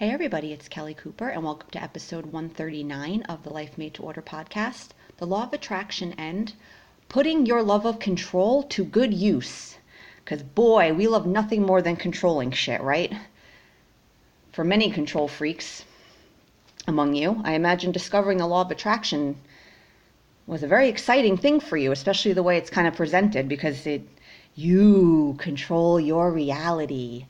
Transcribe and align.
Hey, 0.00 0.12
everybody, 0.12 0.50
it's 0.50 0.66
Kelly 0.66 0.94
Cooper, 0.94 1.28
and 1.28 1.44
welcome 1.44 1.68
to 1.72 1.82
episode 1.82 2.24
139 2.24 3.20
of 3.24 3.42
the 3.42 3.52
Life 3.52 3.76
Made 3.76 3.92
to 3.92 4.02
Order 4.02 4.22
podcast 4.22 4.92
The 5.18 5.26
Law 5.26 5.42
of 5.42 5.52
Attraction 5.52 6.14
and 6.16 6.54
Putting 7.10 7.44
Your 7.44 7.62
Love 7.62 7.84
of 7.84 7.98
Control 7.98 8.62
to 8.62 8.82
Good 8.82 9.12
Use. 9.12 9.76
Because, 10.24 10.42
boy, 10.42 10.94
we 10.94 11.06
love 11.06 11.26
nothing 11.26 11.66
more 11.66 11.82
than 11.82 11.96
controlling 11.96 12.50
shit, 12.50 12.80
right? 12.80 13.12
For 14.52 14.64
many 14.64 14.90
control 14.90 15.28
freaks 15.28 15.84
among 16.86 17.14
you, 17.14 17.42
I 17.44 17.52
imagine 17.52 17.92
discovering 17.92 18.38
the 18.38 18.46
law 18.46 18.62
of 18.62 18.70
attraction 18.70 19.36
was 20.46 20.62
a 20.62 20.66
very 20.66 20.88
exciting 20.88 21.36
thing 21.36 21.60
for 21.60 21.76
you, 21.76 21.92
especially 21.92 22.32
the 22.32 22.42
way 22.42 22.56
it's 22.56 22.70
kind 22.70 22.88
of 22.88 22.96
presented, 22.96 23.50
because 23.50 23.86
it 23.86 24.08
you 24.54 25.36
control 25.38 26.00
your 26.00 26.32
reality. 26.32 27.26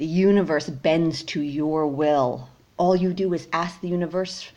The 0.00 0.06
universe 0.06 0.70
bends 0.70 1.22
to 1.24 1.42
your 1.42 1.86
will. 1.86 2.48
All 2.78 2.96
you 2.96 3.12
do 3.12 3.34
is 3.34 3.48
ask 3.52 3.82
the 3.82 3.88
universe 3.88 4.50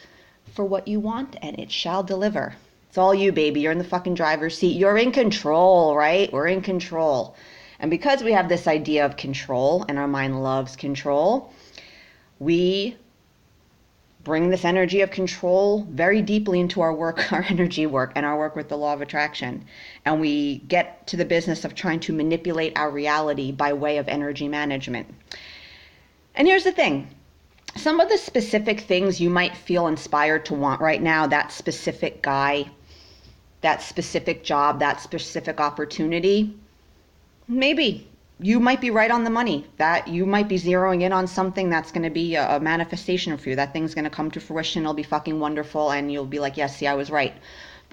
for 0.53 0.63
what 0.63 0.87
you 0.87 1.01
want 1.01 1.35
and 1.41 1.59
it 1.59 1.69
shall 1.69 2.01
deliver. 2.01 2.55
It's 2.87 2.97
all 2.97 3.13
you, 3.13 3.33
baby. 3.33 3.59
You're 3.59 3.73
in 3.73 3.77
the 3.77 3.83
fucking 3.83 4.13
driver's 4.13 4.57
seat. 4.57 4.77
You're 4.77 4.97
in 4.97 5.11
control, 5.11 5.97
right? 5.97 6.31
We're 6.31 6.47
in 6.47 6.61
control. 6.61 7.35
And 7.81 7.91
because 7.91 8.23
we 8.23 8.31
have 8.31 8.47
this 8.47 8.67
idea 8.67 9.05
of 9.05 9.17
control 9.17 9.83
and 9.89 9.99
our 9.99 10.07
mind 10.07 10.41
loves 10.41 10.77
control, 10.77 11.51
we 12.39 12.95
bring 14.23 14.49
this 14.49 14.63
energy 14.63 15.01
of 15.01 15.11
control 15.11 15.85
very 15.89 16.21
deeply 16.21 16.59
into 16.59 16.81
our 16.81 16.93
work, 16.93 17.31
our 17.33 17.45
energy 17.49 17.85
work, 17.85 18.11
and 18.15 18.25
our 18.25 18.37
work 18.37 18.55
with 18.55 18.69
the 18.69 18.77
law 18.77 18.93
of 18.93 19.01
attraction. 19.01 19.65
And 20.05 20.19
we 20.19 20.59
get 20.59 21.05
to 21.07 21.17
the 21.17 21.25
business 21.25 21.65
of 21.65 21.75
trying 21.75 21.99
to 22.01 22.13
manipulate 22.13 22.77
our 22.77 22.89
reality 22.89 23.51
by 23.51 23.73
way 23.73 23.97
of 23.97 24.07
energy 24.07 24.47
management. 24.47 25.13
And 26.35 26.47
here's 26.47 26.63
the 26.63 26.71
thing 26.71 27.09
some 27.75 27.99
of 27.99 28.09
the 28.09 28.17
specific 28.17 28.81
things 28.81 29.19
you 29.19 29.29
might 29.29 29.57
feel 29.57 29.87
inspired 29.87 30.45
to 30.45 30.53
want 30.53 30.79
right 30.79 31.01
now, 31.01 31.25
that 31.27 31.51
specific 31.51 32.21
guy, 32.21 32.69
that 33.61 33.81
specific 33.81 34.43
job, 34.43 34.79
that 34.79 35.01
specific 35.01 35.59
opportunity, 35.59 36.55
maybe 37.47 38.07
you 38.39 38.59
might 38.59 38.81
be 38.81 38.89
right 38.89 39.11
on 39.11 39.23
the 39.23 39.29
money 39.29 39.65
that 39.77 40.07
you 40.07 40.25
might 40.25 40.47
be 40.47 40.57
zeroing 40.57 41.01
in 41.01 41.13
on 41.13 41.27
something 41.27 41.69
that's 41.69 41.91
going 41.91 42.03
to 42.03 42.09
be 42.09 42.35
a, 42.35 42.55
a, 42.55 42.59
manifestation 42.59 43.37
for 43.37 43.49
you 43.49 43.55
that 43.55 43.73
thing's 43.73 43.93
going 43.93 44.03
to 44.03 44.09
come 44.09 44.31
to 44.31 44.39
fruition 44.39 44.81
it'll 44.81 44.93
be 44.93 45.03
fucking 45.03 45.39
wonderful 45.39 45.91
and 45.91 46.11
you'll 46.11 46.25
be 46.25 46.39
like 46.39 46.57
yes 46.57 46.77
see 46.77 46.87
i 46.87 46.93
was 46.93 47.11
right. 47.11 47.33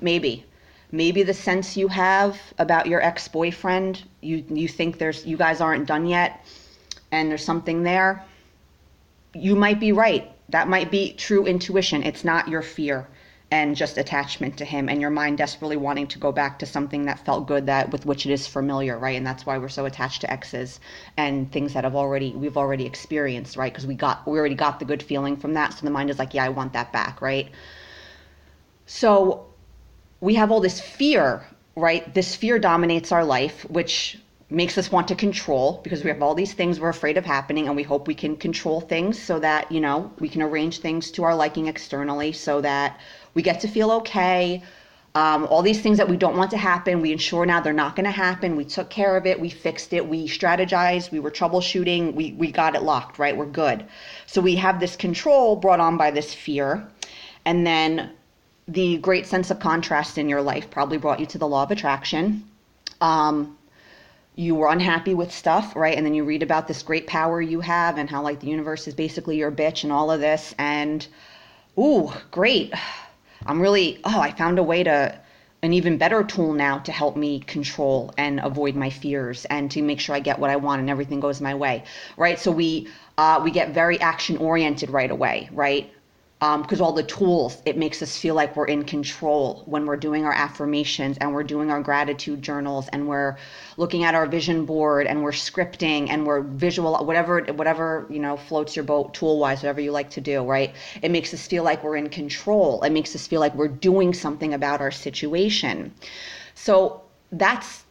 Maybe. 0.02 0.44
Maybe 0.92 1.22
the 1.22 1.34
sense 1.34 1.76
you 1.76 1.88
have 1.88 2.40
about 2.58 2.86
your 2.86 3.00
ex-boyfriend 3.02 4.02
you 4.22 4.44
you 4.48 4.66
think 4.66 4.98
there's 4.98 5.24
you 5.26 5.36
guys 5.36 5.60
aren't 5.60 5.86
done 5.86 6.06
yet 6.06 6.44
and 7.12 7.30
there's 7.30 7.44
something 7.44 7.82
there 7.82 8.24
you 9.34 9.54
might 9.54 9.78
be 9.78 9.92
right. 9.92 10.32
That 10.48 10.68
might 10.68 10.90
be 10.90 11.12
true 11.12 11.46
intuition. 11.46 12.02
It's 12.02 12.24
not 12.24 12.48
your 12.48 12.62
fear 12.62 13.06
and 13.52 13.74
just 13.74 13.98
attachment 13.98 14.56
to 14.56 14.64
him 14.64 14.88
and 14.88 15.00
your 15.00 15.10
mind 15.10 15.36
desperately 15.36 15.76
wanting 15.76 16.06
to 16.06 16.18
go 16.18 16.30
back 16.30 16.58
to 16.58 16.66
something 16.66 17.04
that 17.06 17.24
felt 17.24 17.48
good 17.48 17.66
that 17.66 17.90
with 17.90 18.06
which 18.06 18.24
it 18.24 18.32
is 18.32 18.46
familiar 18.46 18.96
right? 18.98 19.16
And 19.16 19.26
that's 19.26 19.44
why 19.44 19.58
we're 19.58 19.68
so 19.68 19.86
attached 19.86 20.20
to 20.20 20.32
exes 20.32 20.78
and 21.16 21.50
things 21.50 21.72
that 21.72 21.84
have 21.84 21.96
already 21.96 22.32
we've 22.32 22.56
already 22.56 22.86
experienced 22.86 23.56
right? 23.56 23.72
Because 23.72 23.86
we 23.86 23.94
got 23.94 24.26
we 24.26 24.38
already 24.38 24.54
got 24.54 24.78
the 24.78 24.84
good 24.84 25.02
feeling 25.02 25.36
from 25.36 25.54
that. 25.54 25.72
So 25.72 25.84
the 25.84 25.90
mind 25.90 26.10
is 26.10 26.18
like 26.18 26.34
yeah 26.34 26.44
i 26.44 26.48
want 26.48 26.72
that 26.74 26.92
back 26.92 27.20
right? 27.20 27.48
So 28.86 29.46
we 30.20 30.34
have 30.34 30.50
all 30.50 30.60
this 30.60 30.80
fear 30.80 31.44
right? 31.76 32.14
This 32.14 32.36
fear 32.36 32.58
dominates 32.58 33.10
our 33.10 33.24
life 33.24 33.62
which 33.68 34.18
makes 34.50 34.76
us 34.76 34.90
want 34.90 35.06
to 35.08 35.14
control 35.14 35.80
because 35.84 36.02
we 36.02 36.10
have 36.10 36.22
all 36.22 36.34
these 36.34 36.52
things 36.52 36.80
we're 36.80 36.88
afraid 36.88 37.16
of 37.16 37.24
happening 37.24 37.68
and 37.68 37.76
we 37.76 37.84
hope 37.84 38.08
we 38.08 38.14
can 38.14 38.36
control 38.36 38.80
things 38.80 39.16
so 39.16 39.38
that 39.38 39.70
you 39.70 39.80
know 39.80 40.12
we 40.18 40.28
can 40.28 40.42
arrange 40.42 40.78
things 40.78 41.10
to 41.12 41.22
our 41.22 41.34
liking 41.34 41.68
externally 41.68 42.32
so 42.32 42.60
that 42.60 42.98
we 43.34 43.42
get 43.42 43.60
to 43.60 43.68
feel 43.68 43.90
okay. 43.92 44.62
Um, 45.14 45.46
all 45.46 45.62
these 45.62 45.80
things 45.80 45.98
that 45.98 46.08
we 46.08 46.16
don't 46.16 46.36
want 46.36 46.52
to 46.52 46.56
happen, 46.56 47.00
we 47.00 47.10
ensure 47.10 47.44
now 47.44 47.60
they're 47.60 47.72
not 47.72 47.96
going 47.96 48.04
to 48.04 48.12
happen. 48.12 48.54
We 48.54 48.64
took 48.64 48.90
care 48.90 49.16
of 49.16 49.26
it, 49.26 49.40
we 49.40 49.50
fixed 49.50 49.92
it, 49.92 50.06
we 50.06 50.28
strategized, 50.28 51.10
we 51.10 51.18
were 51.18 51.32
troubleshooting, 51.32 52.14
we, 52.14 52.32
we 52.32 52.52
got 52.52 52.76
it 52.76 52.82
locked, 52.82 53.18
right? 53.18 53.36
We're 53.36 53.46
good. 53.46 53.84
So 54.26 54.40
we 54.40 54.54
have 54.56 54.78
this 54.78 54.94
control 54.94 55.56
brought 55.56 55.80
on 55.80 55.96
by 55.96 56.12
this 56.12 56.32
fear. 56.32 56.86
And 57.44 57.66
then 57.66 58.12
the 58.68 58.98
great 58.98 59.26
sense 59.26 59.50
of 59.50 59.58
contrast 59.58 60.16
in 60.16 60.28
your 60.28 60.42
life 60.42 60.70
probably 60.70 60.98
brought 60.98 61.18
you 61.18 61.26
to 61.26 61.38
the 61.38 61.48
law 61.48 61.64
of 61.64 61.72
attraction. 61.72 62.44
Um, 63.00 63.58
you 64.36 64.54
were 64.54 64.70
unhappy 64.70 65.14
with 65.14 65.32
stuff, 65.32 65.74
right? 65.74 65.96
And 65.96 66.06
then 66.06 66.14
you 66.14 66.22
read 66.22 66.44
about 66.44 66.68
this 66.68 66.84
great 66.84 67.08
power 67.08 67.42
you 67.42 67.60
have 67.60 67.98
and 67.98 68.08
how, 68.08 68.22
like, 68.22 68.38
the 68.38 68.46
universe 68.46 68.86
is 68.86 68.94
basically 68.94 69.38
your 69.38 69.50
bitch 69.50 69.82
and 69.82 69.92
all 69.92 70.12
of 70.12 70.20
this. 70.20 70.54
And, 70.56 71.04
ooh, 71.76 72.12
great 72.30 72.72
I'm 73.46 73.60
really, 73.60 74.00
oh, 74.04 74.20
I 74.20 74.32
found 74.32 74.58
a 74.58 74.62
way 74.62 74.84
to, 74.84 75.18
an 75.62 75.72
even 75.74 75.98
better 75.98 76.24
tool 76.24 76.52
now 76.54 76.78
to 76.78 76.92
help 76.92 77.16
me 77.16 77.40
control 77.40 78.12
and 78.16 78.40
avoid 78.40 78.74
my 78.74 78.88
fears 78.88 79.44
and 79.44 79.70
to 79.70 79.82
make 79.82 80.00
sure 80.00 80.14
I 80.14 80.20
get 80.20 80.38
what 80.38 80.50
I 80.50 80.56
want 80.56 80.80
and 80.80 80.88
everything 80.88 81.20
goes 81.20 81.40
my 81.40 81.54
way, 81.54 81.84
right? 82.16 82.38
So 82.38 82.50
we, 82.50 82.88
uh, 83.18 83.40
we 83.44 83.50
get 83.50 83.70
very 83.70 84.00
action 84.00 84.38
oriented 84.38 84.90
right 84.90 85.10
away, 85.10 85.50
right? 85.52 85.92
Because 86.40 86.80
um, 86.80 86.86
all 86.86 86.92
the 86.92 87.02
tools, 87.02 87.60
it 87.66 87.76
makes 87.76 88.00
us 88.00 88.16
feel 88.16 88.34
like 88.34 88.56
we're 88.56 88.64
in 88.66 88.82
control 88.82 89.62
when 89.66 89.84
we're 89.84 89.98
doing 89.98 90.24
our 90.24 90.32
affirmations 90.32 91.18
and 91.18 91.34
we're 91.34 91.42
doing 91.42 91.70
our 91.70 91.82
gratitude 91.82 92.40
journals 92.40 92.88
and 92.94 93.06
we're 93.06 93.36
looking 93.76 94.04
at 94.04 94.14
our 94.14 94.24
vision 94.26 94.64
board 94.64 95.06
and 95.06 95.22
we're 95.22 95.32
scripting 95.32 96.08
and 96.08 96.26
we're 96.26 96.40
visual, 96.40 96.96
whatever, 97.04 97.42
whatever, 97.52 98.06
you 98.08 98.18
know, 98.18 98.38
floats 98.38 98.74
your 98.74 98.86
boat 98.86 99.12
tool 99.12 99.38
wise, 99.38 99.58
whatever 99.58 99.82
you 99.82 99.92
like 99.92 100.08
to 100.08 100.22
do, 100.22 100.42
right? 100.42 100.74
It 101.02 101.10
makes 101.10 101.34
us 101.34 101.46
feel 101.46 101.62
like 101.62 101.84
we're 101.84 101.96
in 101.96 102.08
control. 102.08 102.80
It 102.84 102.90
makes 102.90 103.14
us 103.14 103.26
feel 103.26 103.40
like 103.40 103.54
we're 103.54 103.68
doing 103.68 104.14
something 104.14 104.54
about 104.54 104.80
our 104.80 104.90
situation. 104.90 105.92
So 106.54 107.02
that's 107.32 107.84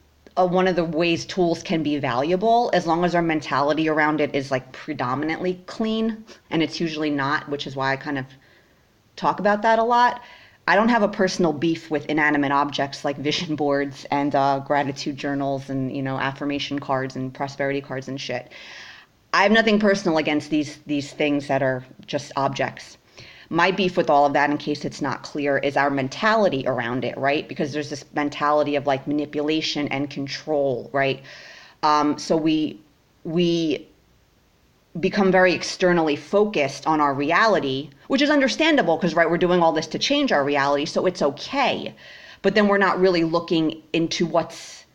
one 0.46 0.68
of 0.68 0.76
the 0.76 0.84
ways 0.84 1.26
tools 1.26 1.64
can 1.64 1.84
be 1.84 1.98
valuable 1.98 2.70
as 2.74 2.86
long 2.88 3.04
as 3.06 3.16
our 3.16 3.22
mentality 3.22 3.90
around 3.90 4.22
it 4.22 4.34
is 4.36 4.52
like 4.52 4.72
predominantly 4.72 5.62
clean 5.66 6.24
and 6.50 6.64
it's 6.64 6.80
usually 6.80 7.10
not 7.10 7.48
which 7.50 7.68
is 7.68 7.76
why 7.76 7.92
i 7.92 7.96
kind 7.96 8.18
of 8.18 8.26
talk 9.20 9.40
about 9.40 9.62
that 9.62 9.80
a 9.80 9.84
lot. 9.84 10.22
I 10.68 10.76
don't 10.76 10.90
have 10.90 11.04
a 11.04 11.10
personal 11.10 11.52
beef 11.52 11.92
with 11.92 12.06
inanimate 12.06 12.52
objects 12.52 13.04
like 13.04 13.18
vision 13.18 13.56
boards 13.56 14.06
and 14.12 14.34
uh, 14.34 14.60
gratitude 14.60 15.18
journals 15.18 15.70
and 15.70 15.96
you 15.96 16.02
know 16.02 16.18
affirmation 16.18 16.80
cards 16.80 17.16
and 17.16 17.34
prosperity 17.34 17.82
cards 17.82 18.08
and 18.08 18.20
shit. 18.20 18.52
I 19.34 19.44
have 19.44 19.52
nothing 19.52 19.80
personal 19.80 20.18
against 20.18 20.50
these 20.50 20.78
these 20.86 21.12
things 21.12 21.48
that 21.48 21.62
are 21.62 21.84
just 22.06 22.32
objects 22.36 22.98
my 23.50 23.72
beef 23.72 23.98
with 23.98 24.10
all 24.10 24.26
of 24.26 24.34
that, 24.34 24.50
in 24.50 24.58
case 24.58 24.86
it's 24.86 25.02
not 25.02 25.24
clear, 25.24 25.58
is 25.58 25.76
our 25.76 25.90
mentality 25.90 26.64
around 26.68 27.04
it, 27.04 27.18
right? 27.18 27.48
Because 27.48 27.74
there's 27.74 27.90
this 27.90 28.06
mentality 28.14 28.76
of 28.76 28.86
like 28.86 29.08
manipulation 29.08 29.88
and 29.88 30.10
control, 30.10 30.90
right? 30.94 31.22
Um, 31.82 32.18
so 32.18 32.38
we 32.38 32.80
we 33.24 33.88
become 35.00 35.32
very 35.32 35.54
externally 35.54 36.16
focused 36.16 36.86
on 36.86 37.02
our 37.02 37.14
reality, 37.14 37.90
which 38.08 38.22
is 38.22 38.30
understandable 38.30 38.98
because 38.98 39.16
right, 39.16 39.30
we're 39.30 39.38
doing 39.38 39.62
all 39.62 39.72
this 39.72 39.88
to 39.88 40.00
change 40.00 40.32
our 40.32 40.44
reality, 40.44 40.86
so 40.86 41.06
it's 41.06 41.22
okay. 41.22 41.94
But 42.42 42.56
then 42.56 42.68
we're 42.68 42.78
not 42.78 43.00
really 43.00 43.24
looking 43.24 43.82
into 43.94 44.26
what's 44.26 44.86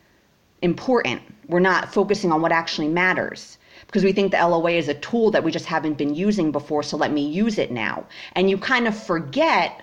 important. 0.62 1.22
We're 1.48 1.60
not 1.60 1.92
focusing 1.92 2.32
on 2.32 2.40
what 2.40 2.52
actually 2.52 2.88
matters 2.88 3.58
because 3.86 4.04
we 4.04 4.12
think 4.12 4.32
the 4.32 4.46
LOA 4.46 4.72
is 4.72 4.88
a 4.88 4.94
tool 4.94 5.30
that 5.30 5.44
we 5.44 5.50
just 5.50 5.66
haven't 5.66 5.98
been 5.98 6.14
using 6.14 6.52
before, 6.52 6.82
so 6.82 6.96
let 6.96 7.12
me 7.12 7.26
use 7.26 7.58
it 7.58 7.70
now. 7.70 8.06
And 8.34 8.50
you 8.50 8.58
kind 8.58 8.86
of 8.86 8.96
forget 8.96 9.82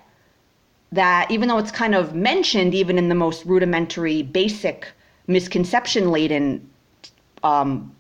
that 0.92 1.32
even 1.32 1.48
though 1.48 1.58
it's 1.58 1.72
kind 1.72 1.96
of 1.96 2.14
mentioned 2.14 2.74
even 2.74 2.98
in 2.98 3.10
the 3.10 3.16
most 3.16 3.46
rudimentary, 3.46 4.24
basic, 4.24 4.88
misconception 5.28 6.12
laden 6.12 6.70
um, 7.44 7.96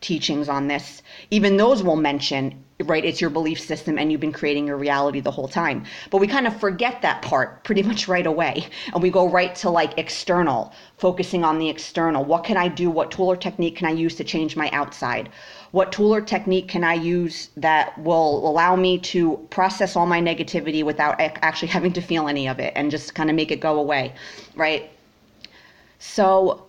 teachings 0.00 0.48
on 0.48 0.68
this, 0.68 1.02
even 1.30 1.56
those 1.56 1.82
will 1.82 1.96
mention 1.96 2.64
right 2.84 3.04
it's 3.04 3.20
your 3.20 3.30
belief 3.30 3.58
system 3.58 3.98
and 3.98 4.12
you've 4.12 4.20
been 4.20 4.32
creating 4.32 4.66
your 4.66 4.76
reality 4.76 5.20
the 5.20 5.30
whole 5.30 5.48
time. 5.48 5.84
But 6.10 6.18
we 6.18 6.28
kind 6.28 6.46
of 6.46 6.58
forget 6.60 7.02
that 7.02 7.22
part 7.22 7.64
pretty 7.64 7.82
much 7.82 8.06
right 8.06 8.26
away. 8.26 8.68
And 8.94 9.02
we 9.02 9.10
go 9.10 9.28
right 9.28 9.54
to 9.56 9.70
like 9.70 9.98
external 9.98 10.72
focusing 10.96 11.42
on 11.42 11.58
the 11.58 11.68
external. 11.68 12.24
What 12.24 12.44
can 12.44 12.56
i 12.56 12.68
do? 12.68 12.88
What 12.90 13.10
tool 13.10 13.26
or 13.26 13.36
technique 13.36 13.76
can 13.76 13.86
i 13.86 13.90
use 13.90 14.14
to 14.16 14.24
change 14.24 14.56
my 14.56 14.70
outside? 14.70 15.28
What 15.72 15.90
tool 15.90 16.14
or 16.14 16.20
technique 16.20 16.68
can 16.68 16.84
i 16.84 16.94
use 16.94 17.50
that 17.56 17.98
will 17.98 18.48
allow 18.48 18.76
me 18.76 18.98
to 18.98 19.46
process 19.50 19.96
all 19.96 20.06
my 20.06 20.20
negativity 20.20 20.84
without 20.84 21.16
actually 21.18 21.68
having 21.78 21.92
to 21.94 22.00
feel 22.00 22.28
any 22.28 22.48
of 22.48 22.60
it 22.60 22.72
and 22.76 22.90
just 22.90 23.14
kind 23.14 23.28
of 23.28 23.34
make 23.34 23.50
it 23.50 23.60
go 23.60 23.78
away 23.78 24.14
right? 24.54 24.90
So 25.98 26.67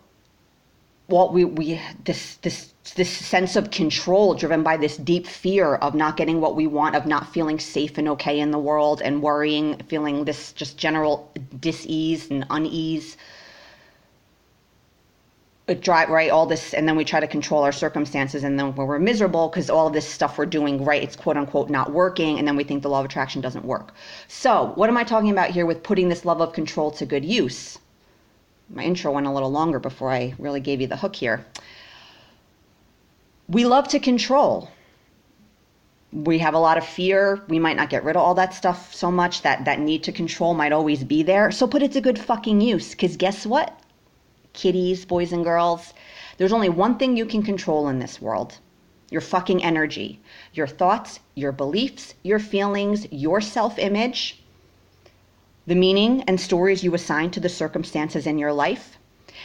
what 1.10 1.34
we 1.34 1.46
we 1.46 1.82
this 2.06 2.36
this 2.38 2.74
this 2.96 3.10
sense 3.10 3.56
of 3.56 3.72
control 3.72 4.34
driven 4.34 4.64
by 4.64 4.78
this 4.78 4.98
deep 4.98 5.28
fear 5.28 5.76
of 5.76 5.94
not 5.96 6.18
getting 6.18 6.42
what 6.42 6.56
we 6.56 6.68
want 6.68 6.96
of 6.96 7.06
not 7.06 7.32
feeling 7.34 7.60
safe 7.60 7.98
and 7.98 8.08
okay 8.08 8.40
in 8.40 8.52
the 8.52 8.60
world 8.60 9.02
and 9.02 9.22
worrying 9.22 9.78
feeling 9.88 10.26
this 10.26 10.54
just 10.54 10.78
general 10.78 11.32
dis-ease 11.60 12.30
and 12.32 12.46
unease. 12.50 13.18
Drive 15.82 16.10
right 16.10 16.32
all 16.32 16.48
this 16.48 16.74
and 16.74 16.88
then 16.88 16.96
we 16.96 17.06
try 17.06 17.20
to 17.20 17.28
control 17.28 17.64
our 17.64 17.72
circumstances 17.72 18.44
and 18.44 18.58
then 18.58 18.74
we're 18.74 18.98
miserable 18.98 19.50
because 19.50 19.70
all 19.70 19.86
of 19.86 19.94
this 19.94 20.08
stuff 20.08 20.38
we're 20.38 20.48
doing 20.48 20.84
right 20.84 21.04
it's 21.04 21.16
quote 21.16 21.38
unquote 21.38 21.70
not 21.70 21.92
working 21.92 22.40
and 22.40 22.48
then 22.48 22.56
we 22.56 22.64
think 22.64 22.82
the 22.82 22.90
law 22.90 23.00
of 23.00 23.06
attraction 23.06 23.40
doesn't 23.40 23.66
work. 23.66 23.94
So 24.28 24.72
what 24.76 24.90
am 24.90 24.98
i 24.98 25.04
talking 25.04 25.30
about 25.30 25.52
here 25.52 25.68
with 25.68 25.84
putting 25.84 26.10
this 26.10 26.26
love 26.26 26.42
of 26.42 26.54
control 26.54 26.90
to 26.92 27.06
good 27.06 27.24
use 27.24 27.78
my 28.70 28.84
intro 28.84 29.12
went 29.12 29.28
a 29.28 29.32
little 29.32 29.52
longer 29.52 29.80
before 29.80 30.12
i 30.12 30.34
really 30.38 30.60
gave 30.60 30.82
you 30.82 30.88
the 30.88 30.98
hook 30.98 31.16
here. 31.16 31.46
We 33.48 33.66
love 33.66 33.88
to 33.90 34.00
control. 34.00 34.70
We 36.14 36.38
have 36.40 36.54
a 36.54 36.60
lot 36.60 36.78
of 36.78 36.86
fear. 36.86 37.42
We 37.48 37.58
might 37.58 37.76
not 37.76 37.90
get 37.90 38.04
rid 38.04 38.16
of 38.16 38.22
all 38.22 38.36
that 38.36 38.54
stuff 38.54 38.94
so 38.94 39.10
much. 39.10 39.42
That 39.42 39.66
that 39.66 39.80
need 39.80 40.04
to 40.04 40.12
control 40.12 40.54
might 40.54 40.72
always 40.72 41.04
be 41.04 41.24
there. 41.24 41.52
So 41.52 41.68
put 41.68 41.82
it 41.82 41.92
to 41.94 42.02
good 42.02 42.20
fucking 42.20 42.62
use 42.62 42.92
because 42.92 43.18
guess 43.18 43.46
what? 43.48 43.80
Kiddies, 44.54 45.06
boys 45.06 45.34
and 45.34 45.44
girls, 45.44 45.94
there's 46.38 46.54
only 46.54 46.70
one 46.70 46.98
thing 46.98 47.18
you 47.18 47.26
can 47.26 47.42
control 47.42 47.88
in 47.88 47.98
this 48.00 48.22
world. 48.22 48.60
Your 49.10 49.22
fucking 49.22 49.64
energy, 49.64 50.22
your 50.54 50.68
thoughts, 50.68 51.20
your 51.34 51.52
beliefs, 51.52 52.14
your 52.22 52.40
feelings, 52.40 53.08
your 53.12 53.42
self 53.42 53.80
image, 53.80 54.40
the 55.68 55.76
meaning 55.76 56.24
and 56.24 56.40
stories 56.40 56.84
you 56.84 56.94
assign 56.94 57.32
to 57.32 57.40
the 57.40 57.50
circumstances 57.50 58.26
in 58.26 58.38
your 58.38 58.54
life, 58.54 58.98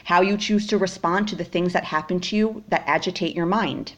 how 0.05 0.21
you 0.21 0.37
choose 0.37 0.67
to 0.67 0.79
respond 0.79 1.29
to 1.29 1.37
the 1.37 1.45
things 1.45 1.73
that 1.73 1.85
happen 1.85 2.21
to 2.21 2.37
you 2.37 2.65
that 2.69 2.85
agitate 2.87 3.35
your 3.35 3.47
mind. 3.47 3.93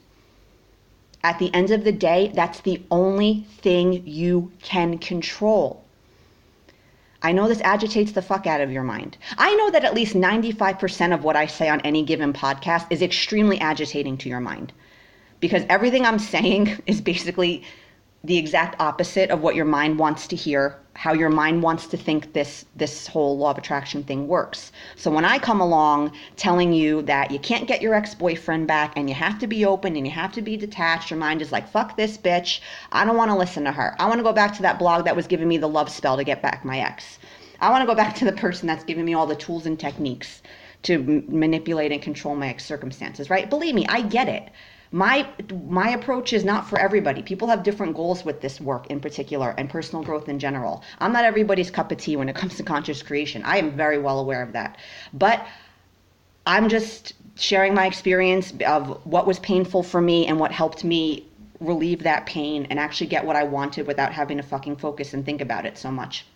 At 1.23 1.39
the 1.39 1.53
end 1.55 1.71
of 1.71 1.85
the 1.85 1.93
day, 1.93 2.31
that's 2.35 2.61
the 2.61 2.83
only 2.91 3.47
thing 3.59 4.07
you 4.07 4.53
can 4.63 4.99
control. 4.99 5.83
I 7.23 7.33
know 7.33 7.49
this 7.49 7.63
agitates 7.63 8.13
the 8.13 8.23
fuck 8.23 8.47
out 8.47 8.61
of 8.61 8.71
your 8.71 8.85
mind. 8.85 9.17
I 9.37 9.55
know 9.57 9.71
that 9.71 9.85
at 9.85 9.95
least 9.95 10.15
95% 10.15 11.13
of 11.13 11.25
what 11.25 11.35
I 11.35 11.47
say 11.47 11.69
on 11.69 11.81
any 11.81 12.05
given 12.05 12.33
podcast 12.33 12.87
is 12.91 13.03
extremely 13.03 13.59
agitating 13.59 14.19
to 14.19 14.29
your 14.29 14.41
mind 14.41 14.73
because 15.41 15.65
everything 15.69 16.05
I'm 16.05 16.19
saying 16.19 16.83
is 16.87 17.01
basically 17.01 17.65
the 18.27 18.39
exact 18.39 18.75
opposite 18.81 19.31
of 19.31 19.41
what 19.41 19.55
your 19.55 19.65
mind 19.65 20.01
wants 20.01 20.27
to 20.27 20.35
hear, 20.35 20.77
how 20.95 21.13
your 21.13 21.31
mind 21.31 21.63
wants 21.63 21.87
to 21.87 21.97
think 21.97 22.33
this 22.33 22.65
this 22.75 23.07
whole 23.07 23.39
law 23.39 23.53
of 23.53 23.59
attraction 23.59 24.03
thing 24.03 24.27
works. 24.27 24.73
So 24.97 25.13
when 25.13 25.25
I 25.25 25.39
come 25.39 25.61
along 25.61 26.11
telling 26.37 26.73
you 26.73 27.03
that 27.03 27.31
you 27.31 27.39
can't 27.39 27.69
get 27.69 27.83
your 27.83 27.95
ex-boyfriend 27.95 28.67
back 28.67 28.95
and 28.97 29.09
you 29.09 29.15
have 29.15 29.39
to 29.39 29.47
be 29.47 29.65
open 29.65 29.95
and 29.95 30.05
you 30.05 30.13
have 30.13 30.33
to 30.33 30.43
be 30.43 30.57
detached, 30.57 31.09
your 31.11 31.21
mind 31.21 31.41
is 31.41 31.53
like, 31.53 31.69
"Fuck 31.69 31.97
this 31.97 32.19
bitch. 32.19 32.61
I 32.91 33.05
don't 33.05 33.17
want 33.17 33.31
to 33.31 33.37
listen 33.37 33.63
to 33.65 33.73
her. 33.73 33.95
I 34.01 34.07
want 34.07 34.19
to 34.19 34.25
go 34.25 34.33
back 34.33 34.55
to 34.57 34.63
that 34.63 34.79
blog 34.79 35.05
that 35.05 35.15
was 35.15 35.29
giving 35.29 35.47
me 35.47 35.59
the 35.59 35.69
love 35.69 35.89
spell 35.89 36.17
to 36.17 36.25
get 36.25 36.43
back 36.43 36.65
my 36.65 36.81
ex. 36.81 37.21
I 37.61 37.71
want 37.71 37.83
to 37.83 37.87
go 37.87 37.95
back 37.95 38.17
to 38.17 38.25
the 38.25 38.33
person 38.33 38.67
that's 38.67 38.85
giving 38.85 39.05
me 39.05 39.15
all 39.15 39.27
the 39.27 39.37
tools 39.37 39.67
and 39.67 39.79
techniques 39.79 40.43
to 40.83 40.95
m- 40.95 41.25
manipulate 41.29 41.93
and 41.93 42.03
control 42.03 42.35
my 42.35 42.57
circumstances, 42.57 43.31
right? 43.31 43.49
Believe 43.49 43.75
me, 43.77 43.87
I 43.89 44.03
get 44.03 44.29
it 44.29 44.51
my 44.93 45.29
my 45.69 45.91
approach 45.91 46.33
is 46.33 46.45
not 46.45 46.69
for 46.69 46.79
everybody. 46.79 47.23
People 47.23 47.49
have 47.49 47.63
different 47.63 47.95
goals 47.97 48.25
with 48.25 48.41
this 48.41 48.61
work 48.61 48.87
in 48.89 49.01
particular 49.01 49.55
and 49.59 49.69
personal 49.69 50.05
growth 50.05 50.29
in 50.29 50.39
general. 50.39 50.83
I'm 51.01 51.13
not 51.13 51.25
everybody's 51.25 51.71
cup 51.71 51.91
of 51.93 51.99
tea 51.99 52.17
when 52.17 52.29
it 52.29 52.37
comes 52.41 52.57
to 52.57 52.63
conscious 52.63 53.03
creation. 53.03 53.43
I 53.45 53.59
am 53.59 53.77
very 53.77 53.99
well 53.99 54.21
aware 54.21 54.43
of 54.43 54.53
that. 54.53 54.79
But 55.13 55.47
i'm 56.47 56.69
just 56.69 57.13
sharing 57.35 57.75
my 57.75 57.87
experience 57.87 58.55
of 58.67 59.05
what 59.05 59.27
was 59.27 59.39
painful 59.41 59.83
for 59.83 60.01
me 60.01 60.27
and 60.27 60.39
what 60.41 60.53
helped 60.53 60.85
me 60.85 61.27
relieve 61.61 62.03
that 62.03 62.25
pain 62.27 62.67
and 62.71 62.79
actually 62.79 63.07
get 63.07 63.25
what 63.25 63.37
i 63.37 63.43
wanted 63.43 63.87
without 63.87 64.13
having 64.13 64.37
to 64.37 64.43
fucking 64.43 64.77
focus 64.77 65.13
and 65.13 65.25
think 65.25 65.41
about 65.41 65.67
it 65.67 65.77
so 65.77 65.91
much. 65.91 66.27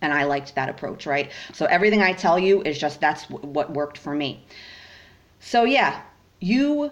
And 0.00 0.12
i 0.12 0.24
liked 0.24 0.54
that 0.54 0.68
approach 0.68 1.06
right? 1.06 1.30
So 1.52 1.66
everything 1.66 2.02
i 2.02 2.12
tell 2.12 2.38
you 2.38 2.62
is 2.62 2.78
just 2.78 3.00
that's 3.00 3.24
what 3.30 3.72
worked 3.72 3.96
for 3.98 4.14
me. 4.14 4.44
So 5.38 5.64
yeah 5.64 6.02
you 6.40 6.90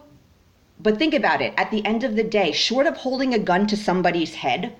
but 0.83 0.99
think 0.99 1.15
about 1.15 1.41
it 1.41 1.55
at 1.57 1.71
the 1.71 1.85
end 1.85 2.03
of 2.03 2.17
the 2.17 2.25
day, 2.25 2.51
short 2.53 2.87
of 2.87 2.97
holding 2.97 3.33
a 3.33 3.39
gun 3.39 3.67
to 3.69 3.77
somebody's 3.77 4.35
head 4.35 4.75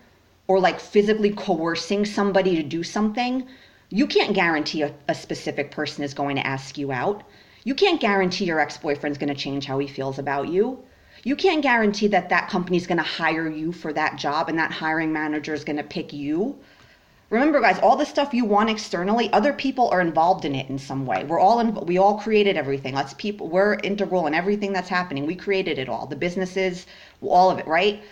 or 0.49 0.59
like 0.59 0.81
physically 0.81 1.31
coercing 1.31 2.05
somebody 2.05 2.57
to 2.57 2.63
do 2.63 2.83
something, 2.83 3.47
you 3.89 4.07
can't 4.07 4.35
guarantee 4.35 4.83
a, 4.83 4.93
a 5.09 5.15
specific 5.15 5.71
person 5.71 6.03
is 6.03 6.15
going 6.15 6.37
to 6.37 6.47
ask 6.47 6.77
you 6.77 6.91
out. 6.91 7.23
You 7.65 7.75
can't 7.75 8.01
guarantee 8.01 8.47
your 8.47 8.59
ex 8.59 8.77
boyfriend's 8.77 9.19
going 9.19 9.33
to 9.33 9.41
change 9.41 9.67
how 9.67 9.79
he 9.79 9.87
feels 9.87 10.19
about 10.19 10.49
you. 10.49 10.83
You 11.25 11.37
can't 11.37 11.63
guarantee 11.63 12.09
that 12.09 12.31
that 12.31 12.49
company's 12.49 12.89
going 12.89 12.99
to 12.99 13.05
hire 13.05 13.49
you 13.49 13.71
for 13.71 13.93
that 13.93 14.17
job 14.17 14.49
and 14.49 14.59
that 14.59 14.73
hiring 14.73 15.13
manager 15.13 15.55
is 15.55 15.63
going 15.63 15.77
to 15.77 15.85
pick 15.85 16.13
you. 16.13 16.59
Remember, 17.33 17.63
guys, 17.63 17.79
all 17.79 17.97
the 17.97 18.05
stuff 18.05 18.35
you 18.35 18.45
want 18.45 18.69
externally, 18.69 19.33
other 19.33 19.55
people 19.55 19.89
are 19.89 20.03
involved 20.03 20.45
in 20.45 20.55
it 20.55 20.69
in 20.69 20.79
some 20.79 21.07
way. 21.07 21.25
We're 21.25 21.41
all 21.41 21.61
in, 21.61 21.75
we 21.87 21.97
all 21.97 22.19
created 22.19 22.59
everything. 22.59 22.95
Let's 22.95 23.15
people 23.15 23.49
we're 23.49 23.79
integral 23.83 24.27
in 24.27 24.35
everything 24.35 24.75
that's 24.75 24.91
happening. 24.91 25.25
We 25.25 25.35
created 25.35 25.79
it 25.79 25.89
all. 25.89 26.05
The 26.05 26.15
businesses, 26.15 26.87
all 27.23 27.51
of 27.51 27.59
it, 27.59 27.67
right? 27.67 28.03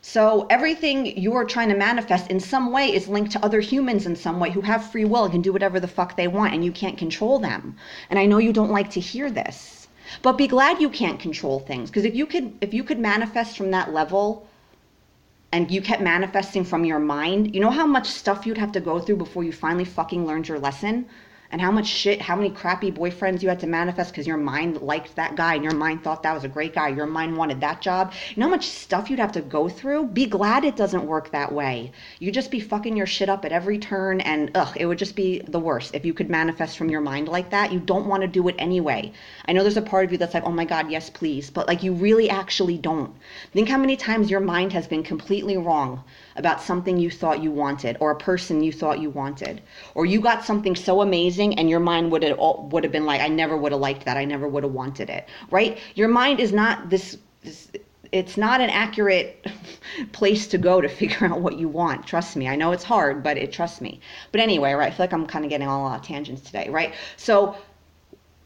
So 0.00 0.46
everything 0.48 1.18
you 1.18 1.34
are 1.34 1.44
trying 1.44 1.70
to 1.70 1.74
manifest 1.74 2.30
in 2.30 2.38
some 2.38 2.70
way 2.70 2.94
is 2.94 3.08
linked 3.08 3.32
to 3.32 3.44
other 3.44 3.58
humans 3.58 4.06
in 4.06 4.14
some 4.14 4.38
way 4.38 4.52
who 4.52 4.60
have 4.60 4.92
free 4.92 5.04
will 5.04 5.24
and 5.24 5.32
can 5.32 5.42
do 5.42 5.52
whatever 5.52 5.80
the 5.80 5.88
fuck 5.88 6.16
they 6.16 6.28
want 6.28 6.54
and 6.54 6.64
you 6.64 6.70
can't 6.70 6.96
control 6.96 7.40
them. 7.40 7.74
And 8.10 8.16
I 8.16 8.26
know 8.26 8.38
you 8.38 8.52
don't 8.52 8.70
like 8.70 8.90
to 8.90 9.00
hear 9.00 9.28
this. 9.28 9.88
But 10.22 10.38
be 10.38 10.46
glad 10.46 10.80
you 10.80 10.88
can't 10.88 11.18
control 11.18 11.58
things 11.58 11.90
because 11.90 12.04
if 12.04 12.14
you 12.14 12.26
could 12.26 12.52
if 12.60 12.72
you 12.72 12.84
could 12.84 13.00
manifest 13.00 13.56
from 13.58 13.72
that 13.72 13.92
level 13.92 14.47
and 15.52 15.70
you 15.70 15.80
kept 15.80 16.02
manifesting 16.02 16.64
from 16.64 16.84
your 16.84 16.98
mind, 16.98 17.54
you 17.54 17.60
know 17.60 17.70
how 17.70 17.86
much 17.86 18.06
stuff 18.06 18.46
you'd 18.46 18.58
have 18.58 18.72
to 18.72 18.80
go 18.80 18.98
through 19.00 19.16
before 19.16 19.44
you 19.44 19.52
finally 19.52 19.84
fucking 19.84 20.26
learned 20.26 20.48
your 20.48 20.58
lesson? 20.58 21.06
And 21.50 21.60
how 21.60 21.70
much 21.70 21.86
shit, 21.86 22.20
how 22.20 22.36
many 22.36 22.50
crappy 22.50 22.92
boyfriends 22.92 23.42
you 23.42 23.48
had 23.48 23.60
to 23.60 23.66
manifest 23.66 24.10
because 24.10 24.26
your 24.26 24.36
mind 24.36 24.82
liked 24.82 25.16
that 25.16 25.34
guy 25.34 25.54
and 25.54 25.64
your 25.64 25.74
mind 25.74 26.04
thought 26.04 26.22
that 26.22 26.34
was 26.34 26.44
a 26.44 26.48
great 26.48 26.74
guy. 26.74 26.88
Your 26.88 27.06
mind 27.06 27.36
wanted 27.36 27.60
that 27.60 27.80
job. 27.80 28.12
You 28.30 28.40
know 28.40 28.46
how 28.46 28.50
much 28.50 28.66
stuff 28.66 29.08
you'd 29.08 29.18
have 29.18 29.32
to 29.32 29.40
go 29.40 29.68
through? 29.68 30.08
Be 30.08 30.26
glad 30.26 30.64
it 30.64 30.76
doesn't 30.76 31.06
work 31.06 31.30
that 31.30 31.52
way. 31.52 31.92
You'd 32.18 32.34
just 32.34 32.50
be 32.50 32.60
fucking 32.60 32.96
your 32.96 33.06
shit 33.06 33.28
up 33.28 33.44
at 33.44 33.52
every 33.52 33.78
turn 33.78 34.20
and 34.20 34.50
ugh, 34.54 34.76
it 34.76 34.86
would 34.86 34.98
just 34.98 35.16
be 35.16 35.40
the 35.40 35.58
worst 35.58 35.94
if 35.94 36.04
you 36.04 36.12
could 36.12 36.28
manifest 36.28 36.76
from 36.76 36.90
your 36.90 37.00
mind 37.00 37.28
like 37.28 37.50
that. 37.50 37.72
You 37.72 37.80
don't 37.80 38.06
want 38.06 38.22
to 38.22 38.28
do 38.28 38.46
it 38.48 38.56
anyway. 38.58 39.12
I 39.46 39.52
know 39.52 39.62
there's 39.62 39.76
a 39.76 39.82
part 39.82 40.04
of 40.04 40.12
you 40.12 40.18
that's 40.18 40.34
like, 40.34 40.44
oh 40.44 40.52
my 40.52 40.64
God, 40.64 40.90
yes, 40.90 41.08
please. 41.08 41.50
But 41.50 41.66
like 41.66 41.82
you 41.82 41.94
really 41.94 42.28
actually 42.28 42.76
don't. 42.76 43.14
Think 43.52 43.68
how 43.68 43.78
many 43.78 43.96
times 43.96 44.30
your 44.30 44.40
mind 44.40 44.72
has 44.74 44.86
been 44.86 45.02
completely 45.02 45.56
wrong 45.56 46.04
about 46.38 46.62
something 46.62 46.98
you 46.98 47.10
thought 47.10 47.42
you 47.42 47.50
wanted 47.50 47.96
or 48.00 48.10
a 48.10 48.16
person 48.16 48.62
you 48.62 48.72
thought 48.72 49.00
you 49.00 49.10
wanted 49.10 49.60
or 49.94 50.06
you 50.06 50.20
got 50.20 50.44
something 50.44 50.74
so 50.74 51.02
amazing 51.02 51.58
and 51.58 51.68
your 51.68 51.80
mind 51.80 52.10
would 52.10 52.22
have 52.22 52.38
would 52.38 52.84
have 52.84 52.92
been 52.92 53.06
like 53.06 53.20
I 53.20 53.28
never 53.28 53.56
would 53.56 53.72
have 53.72 53.80
liked 53.80 54.04
that 54.06 54.16
I 54.16 54.24
never 54.24 54.48
would 54.48 54.62
have 54.62 54.72
wanted 54.72 55.10
it 55.10 55.28
right 55.50 55.78
your 55.94 56.08
mind 56.08 56.40
is 56.40 56.52
not 56.52 56.88
this, 56.88 57.18
this 57.42 57.68
it's 58.12 58.36
not 58.36 58.60
an 58.60 58.70
accurate 58.70 59.46
place 60.12 60.46
to 60.48 60.58
go 60.58 60.80
to 60.80 60.88
figure 61.00 61.26
out 61.26 61.40
what 61.40 61.58
you 61.58 61.68
want. 61.68 62.06
Trust 62.06 62.36
me. 62.36 62.48
I 62.48 62.56
know 62.56 62.72
it's 62.72 62.84
hard, 62.84 63.22
but 63.22 63.36
it 63.36 63.52
trust 63.52 63.80
me. 63.80 64.00
But 64.32 64.40
anyway, 64.40 64.72
right? 64.72 64.88
I 64.88 64.90
feel 64.90 65.04
like 65.04 65.12
I'm 65.12 65.26
kind 65.26 65.44
of 65.44 65.50
getting 65.50 65.68
all 65.68 65.86
out 65.86 66.00
of 66.00 66.06
tangents 66.06 66.42
today, 66.42 66.68
right? 66.70 66.94
So 67.16 67.56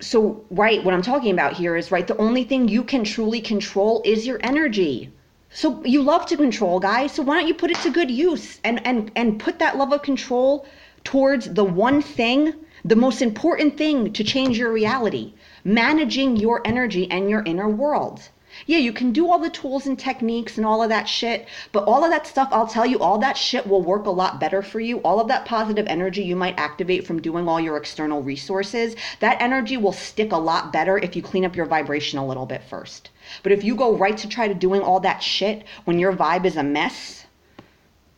so 0.00 0.44
right, 0.50 0.82
what 0.82 0.94
I'm 0.94 1.02
talking 1.02 1.32
about 1.32 1.52
here 1.52 1.76
is 1.76 1.92
right, 1.92 2.06
the 2.06 2.16
only 2.16 2.42
thing 2.42 2.68
you 2.68 2.82
can 2.82 3.04
truly 3.04 3.40
control 3.40 4.02
is 4.04 4.26
your 4.26 4.40
energy. 4.42 5.12
So 5.54 5.84
you 5.84 6.02
love 6.02 6.24
to 6.26 6.36
control, 6.36 6.80
guys. 6.80 7.12
So 7.12 7.22
why 7.22 7.38
don't 7.38 7.46
you 7.46 7.54
put 7.54 7.70
it 7.70 7.76
to 7.78 7.90
good 7.90 8.10
use 8.10 8.58
and 8.64 8.84
and 8.86 9.12
and 9.14 9.38
put 9.38 9.58
that 9.58 9.76
love 9.76 9.92
of 9.92 10.02
control 10.02 10.66
towards 11.04 11.52
the 11.52 11.64
one 11.64 12.00
thing, 12.00 12.54
the 12.84 12.96
most 12.96 13.20
important 13.20 13.76
thing 13.76 14.12
to 14.14 14.24
change 14.24 14.56
your 14.56 14.72
reality, 14.72 15.34
managing 15.62 16.36
your 16.36 16.62
energy 16.64 17.10
and 17.10 17.28
your 17.28 17.42
inner 17.44 17.68
world. 17.68 18.30
Yeah, 18.66 18.78
you 18.78 18.92
can 18.92 19.12
do 19.12 19.30
all 19.30 19.38
the 19.38 19.50
tools 19.50 19.86
and 19.86 19.98
techniques 19.98 20.56
and 20.56 20.66
all 20.66 20.82
of 20.82 20.88
that 20.88 21.08
shit, 21.08 21.48
but 21.72 21.84
all 21.84 22.04
of 22.04 22.10
that 22.10 22.26
stuff, 22.26 22.48
I'll 22.52 22.66
tell 22.66 22.86
you, 22.86 22.98
all 22.98 23.18
that 23.18 23.36
shit 23.36 23.66
will 23.66 23.82
work 23.82 24.06
a 24.06 24.10
lot 24.10 24.40
better 24.40 24.62
for 24.62 24.80
you. 24.80 24.98
All 24.98 25.20
of 25.20 25.28
that 25.28 25.44
positive 25.44 25.86
energy 25.88 26.22
you 26.22 26.36
might 26.36 26.58
activate 26.58 27.06
from 27.06 27.20
doing 27.20 27.48
all 27.48 27.60
your 27.60 27.76
external 27.76 28.22
resources, 28.22 28.94
that 29.20 29.40
energy 29.40 29.76
will 29.76 29.92
stick 29.92 30.32
a 30.32 30.36
lot 30.36 30.72
better 30.72 30.98
if 30.98 31.16
you 31.16 31.22
clean 31.22 31.44
up 31.44 31.56
your 31.56 31.66
vibration 31.66 32.18
a 32.18 32.26
little 32.26 32.46
bit 32.46 32.62
first. 32.62 33.10
But 33.42 33.52
if 33.52 33.64
you 33.64 33.74
go 33.74 33.96
right 33.96 34.16
to 34.18 34.28
try 34.28 34.48
to 34.48 34.54
doing 34.54 34.82
all 34.82 35.00
that 35.00 35.22
shit 35.22 35.64
when 35.84 35.98
your 35.98 36.12
vibe 36.12 36.44
is 36.44 36.56
a 36.56 36.62
mess, 36.62 37.26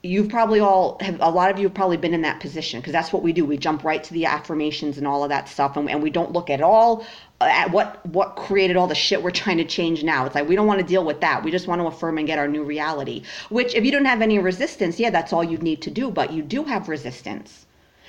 you've 0.05 0.29
probably 0.29 0.61
all 0.61 0.99
have 1.01 1.19
a 1.21 1.31
lot 1.31 1.51
of 1.51 1.59
you 1.59 1.65
have 1.65 1.73
probably 1.73 1.97
been 1.97 2.13
in 2.13 2.21
that 2.21 2.39
position 2.39 2.79
because 2.79 2.93
that's 2.93 3.11
what 3.11 3.23
we 3.23 3.33
do. 3.33 3.43
We 3.47 3.57
jump 3.57 3.85
right 3.85 4.05
to 4.05 4.13
the 4.13 4.27
affirmations 4.27 4.99
and 4.99 5.07
all 5.07 5.23
of 5.23 5.31
that 5.31 5.49
stuff 5.49 5.79
and, 5.79 5.89
and 5.89 6.03
we 6.03 6.11
don't 6.11 6.31
look 6.31 6.51
at 6.51 6.61
all 6.61 7.07
uh, 7.41 7.47
at 7.47 7.71
what 7.71 8.05
what 8.07 8.37
created 8.37 8.77
all 8.77 8.87
the 8.87 8.95
shit 8.95 9.23
we're 9.23 9.31
trying 9.31 9.57
to 9.57 9.65
change 9.65 10.05
now. 10.05 10.27
It's 10.27 10.35
like 10.35 10.47
we 10.47 10.57
don't 10.57 10.67
want 10.67 10.81
to 10.81 10.87
deal 10.87 11.05
with 11.05 11.23
that. 11.23 11.43
We 11.43 11.51
just 11.51 11.67
want 11.67 11.81
to 11.81 11.87
affirm 11.87 12.19
and 12.19 12.27
get 12.27 12.39
our 12.39 12.47
new 12.47 12.63
reality 12.65 13.23
which 13.49 13.75
if 13.75 13.85
you 13.85 13.91
don't 13.91 14.05
have 14.05 14.21
any 14.21 14.39
resistance 14.39 15.01
yeah 15.01 15.09
that's 15.09 15.33
all 15.33 15.43
you 15.43 15.57
need 15.57 15.81
to 15.83 15.91
do 15.91 16.11
but 16.11 16.33
you 16.35 16.43
do 16.43 16.65
have 16.65 16.91
resistance. 16.91 17.65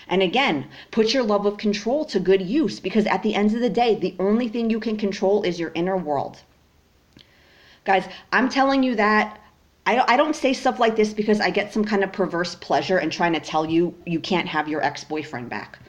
And 0.10 0.22
again, 0.22 0.68
put 0.92 1.14
your 1.14 1.24
love 1.24 1.46
of 1.46 1.58
control 1.58 2.04
to 2.06 2.20
good 2.20 2.42
use 2.42 2.82
because 2.82 3.06
at 3.08 3.24
the 3.24 3.36
end 3.36 3.54
of 3.56 3.62
the 3.62 3.70
day, 3.70 3.96
the 3.96 4.16
only 4.20 4.50
thing 4.50 4.70
you 4.70 4.82
can 4.82 4.98
control 4.98 5.44
is 5.44 5.60
your 5.60 5.72
inner 5.74 5.98
world. 5.98 6.42
Guys, 7.86 8.06
I'm 8.34 8.50
telling 8.50 8.84
you 8.84 8.96
that 8.96 9.40
I, 9.86 10.13
I 10.13 10.18
don't 10.18 10.36
say 10.36 10.54
stuff 10.54 10.80
like 10.80 10.96
this 10.96 11.13
because 11.13 11.39
I 11.39 11.51
get 11.51 11.72
some 11.72 11.86
kind 11.86 12.04
of 12.04 12.12
perverse 12.12 12.56
pleasure 12.56 13.00
in 13.00 13.10
trying 13.10 13.34
to 13.34 13.39
tell 13.39 13.65
you 13.65 13.96
you 14.06 14.20
can't 14.20 14.48
have 14.48 14.68
your 14.68 14.84
ex 14.84 15.04
boyfriend 15.04 15.50
back. 15.50 15.80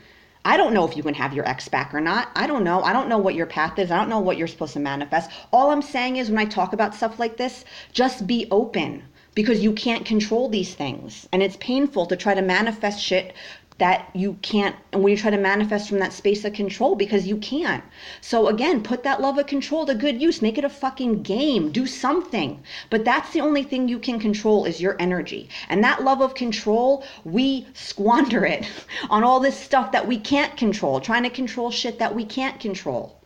I 0.45 0.57
don't 0.57 0.75
know 0.75 0.87
if 0.87 0.97
you 0.97 1.03
can 1.03 1.15
have 1.15 1.33
your 1.33 1.49
ex 1.49 1.69
back 1.69 1.93
or 1.93 2.01
not. 2.01 2.31
I 2.37 2.47
don't 2.47 2.63
know. 2.63 2.83
I 2.83 2.93
don't 2.93 3.09
know 3.09 3.19
what 3.19 3.35
your 3.35 3.47
path 3.47 3.79
is. 3.79 3.91
I 3.91 3.97
don't 3.97 4.09
know 4.09 4.21
what 4.21 4.37
you're 4.37 4.47
supposed 4.47 4.75
to 4.75 4.81
manifest. 4.81 5.31
All 5.53 5.71
I'm 5.71 5.83
saying 5.83 6.17
is 6.17 6.31
when 6.31 6.39
I 6.39 6.45
talk 6.45 6.73
about 6.73 6.95
stuff 6.95 7.19
like 7.19 7.37
this, 7.37 7.65
just 7.93 8.27
be 8.27 8.47
open 8.51 9.03
because 9.35 9.65
you 9.65 9.73
can't 9.73 10.05
control 10.05 10.49
these 10.49 10.75
things. 10.75 11.29
And 11.33 11.43
it's 11.43 11.57
painful 11.57 12.07
to 12.07 12.17
try 12.17 12.35
to 12.35 12.43
manifest 12.43 13.03
shit 13.03 13.35
that 13.79 14.09
you 14.15 14.35
can't 14.41 14.75
and 14.93 15.03
when 15.03 15.11
you 15.11 15.17
try 15.17 15.31
to 15.31 15.37
manifest 15.37 15.89
from 15.89 15.99
that 15.99 16.13
space 16.13 16.45
of 16.45 16.53
control 16.55 16.95
because 16.95 17.27
you 17.27 17.37
can't. 17.37 17.85
So 18.23 18.49
again 18.49 18.83
put 18.83 19.03
that 19.03 19.21
love 19.21 19.37
of 19.39 19.47
control 19.47 19.85
to 19.87 19.95
good 19.95 20.21
use. 20.21 20.41
Make 20.41 20.57
it 20.57 20.65
a 20.65 20.71
fucking 20.71 21.23
game. 21.23 21.71
Do 21.73 21.87
something. 21.87 22.63
But 22.89 23.05
that's 23.05 23.33
the 23.33 23.43
only 23.43 23.63
thing 23.63 23.89
you 23.89 23.99
can 23.99 24.19
control 24.19 24.65
is 24.65 24.81
your 24.81 24.97
energy. 24.99 25.51
And 25.69 25.85
that 25.85 26.03
love 26.03 26.23
of 26.23 26.35
control 26.35 27.05
we 27.25 27.67
squander 27.75 28.47
it 28.47 28.67
on 29.11 29.23
all 29.23 29.41
this 29.41 29.59
stuff 29.59 29.93
that 29.93 30.07
we 30.07 30.19
can't 30.19 30.57
control 30.57 31.01
trying 31.01 31.25
to 31.25 31.31
control 31.31 31.71
shit 31.71 31.99
that 31.99 32.15
we 32.15 32.25
can't 32.25 32.59
control. 32.59 33.21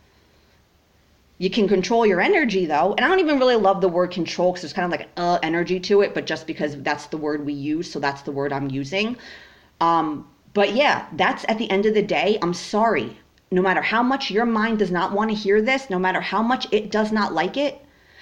You 1.37 1.49
can 1.49 1.67
control 1.67 2.05
your 2.05 2.19
energy 2.19 2.65
though. 2.65 2.93
And 2.93 3.05
i 3.05 3.07
don't 3.07 3.19
even 3.19 3.39
really 3.39 3.55
love 3.55 3.79
the 3.79 3.87
word 3.87 4.11
control 4.11 4.51
because 4.51 4.63
there's 4.63 4.73
kind 4.73 4.93
of 4.93 4.99
like 4.99 5.07
uh 5.15 5.39
energy 5.41 5.79
to 5.79 6.01
it 6.01 6.13
but 6.13 6.25
just 6.25 6.45
because 6.45 6.75
that's 6.81 7.05
the 7.05 7.17
word 7.17 7.45
we 7.45 7.53
use 7.53 7.89
so 7.89 7.99
that's 7.99 8.21
the 8.23 8.33
word 8.33 8.51
i'm 8.51 8.69
using. 8.69 9.15
Um, 9.79 10.27
but 10.53 10.73
yeah, 10.73 11.05
that's 11.13 11.45
at 11.47 11.57
the 11.57 11.69
end 11.69 11.85
of 11.85 11.93
the 11.93 12.01
day, 12.01 12.37
I'm 12.41 12.53
sorry. 12.53 13.17
No 13.51 13.61
matter 13.61 13.81
how 13.81 14.03
much 14.03 14.31
your 14.31 14.45
mind 14.45 14.79
does 14.79 14.91
not 14.91 15.11
want 15.13 15.29
to 15.29 15.35
hear 15.35 15.61
this, 15.61 15.89
no 15.89 15.99
matter 15.99 16.21
how 16.21 16.41
much 16.41 16.67
it 16.71 16.91
does 16.91 17.11
not 17.11 17.33
like 17.33 17.57
it, 17.57 17.81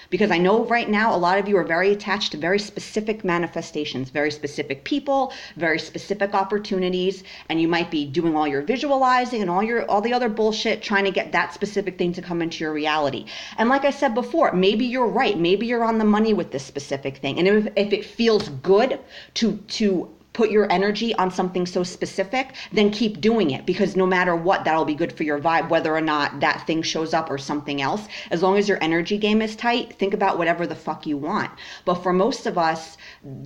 because 0.10 0.32
I 0.32 0.38
know 0.38 0.66
right 0.66 0.90
now 0.90 1.16
a 1.16 1.18
lot 1.18 1.38
of 1.38 1.48
you 1.48 1.58
are 1.58 1.64
very 1.64 1.92
attached 1.92 2.32
to 2.32 2.38
very 2.38 2.60
specific 2.60 3.24
manifestations, 3.24 4.10
very 4.10 4.32
specific 4.32 4.84
people, 4.84 5.32
very 5.56 5.80
specific 5.80 6.34
opportunities, 6.34 7.24
and 7.48 7.62
you 7.62 7.68
might 7.68 7.92
be 7.92 8.06
doing 8.06 8.36
all 8.36 8.48
your 8.48 8.64
visualizing 8.64 9.42
and 9.42 9.52
all 9.52 9.62
your 9.62 9.86
all 9.86 10.02
the 10.02 10.14
other 10.14 10.30
bullshit 10.30 10.82
trying 10.82 11.06
to 11.06 11.12
get 11.12 11.32
that 11.32 11.54
specific 11.54 11.98
thing 11.98 12.14
to 12.14 12.22
come 12.22 12.42
into 12.42 12.64
your 12.64 12.74
reality. 12.74 13.26
And 13.58 13.70
like 13.70 13.86
I 13.86 13.92
said 13.92 14.16
before, 14.16 14.52
maybe 14.54 14.86
you're 14.86 15.08
right, 15.08 15.38
maybe 15.38 15.68
you're 15.68 15.84
on 15.84 16.00
the 16.00 16.06
money 16.06 16.34
with 16.34 16.52
this 16.52 16.66
specific 16.66 17.18
thing. 17.18 17.38
And 17.38 17.48
if, 17.48 17.68
if 17.76 17.94
it 17.94 18.06
feels 18.06 18.50
good 18.50 19.00
to 19.36 19.58
to 19.80 20.10
put 20.40 20.52
your 20.52 20.72
energy 20.72 21.14
on 21.16 21.30
something 21.30 21.66
so 21.66 21.84
specific, 21.84 22.56
then 22.72 22.90
keep 22.90 23.20
doing 23.20 23.52
it 23.52 23.66
because 23.66 23.98
no 23.98 24.06
matter 24.06 24.34
what, 24.38 24.64
that'll 24.64 24.86
be 24.86 24.96
good 24.96 25.12
for 25.12 25.24
your 25.24 25.38
vibe, 25.38 25.68
whether 25.68 25.94
or 25.94 26.00
not 26.00 26.40
that 26.40 26.66
thing 26.66 26.82
shows 26.82 27.14
up 27.14 27.30
or 27.30 27.38
something 27.38 27.82
else. 27.82 28.08
As 28.32 28.42
long 28.42 28.58
as 28.58 28.70
your 28.70 28.82
energy 28.82 29.18
game 29.18 29.42
is 29.42 29.54
tight, 29.58 30.00
think 30.00 30.14
about 30.14 30.38
whatever 30.38 30.66
the 30.66 30.76
fuck 30.76 31.06
you 31.06 31.18
want. 31.18 31.52
But 31.84 31.96
for 31.96 32.14
most 32.14 32.46
of 32.46 32.58
us, 32.58 32.96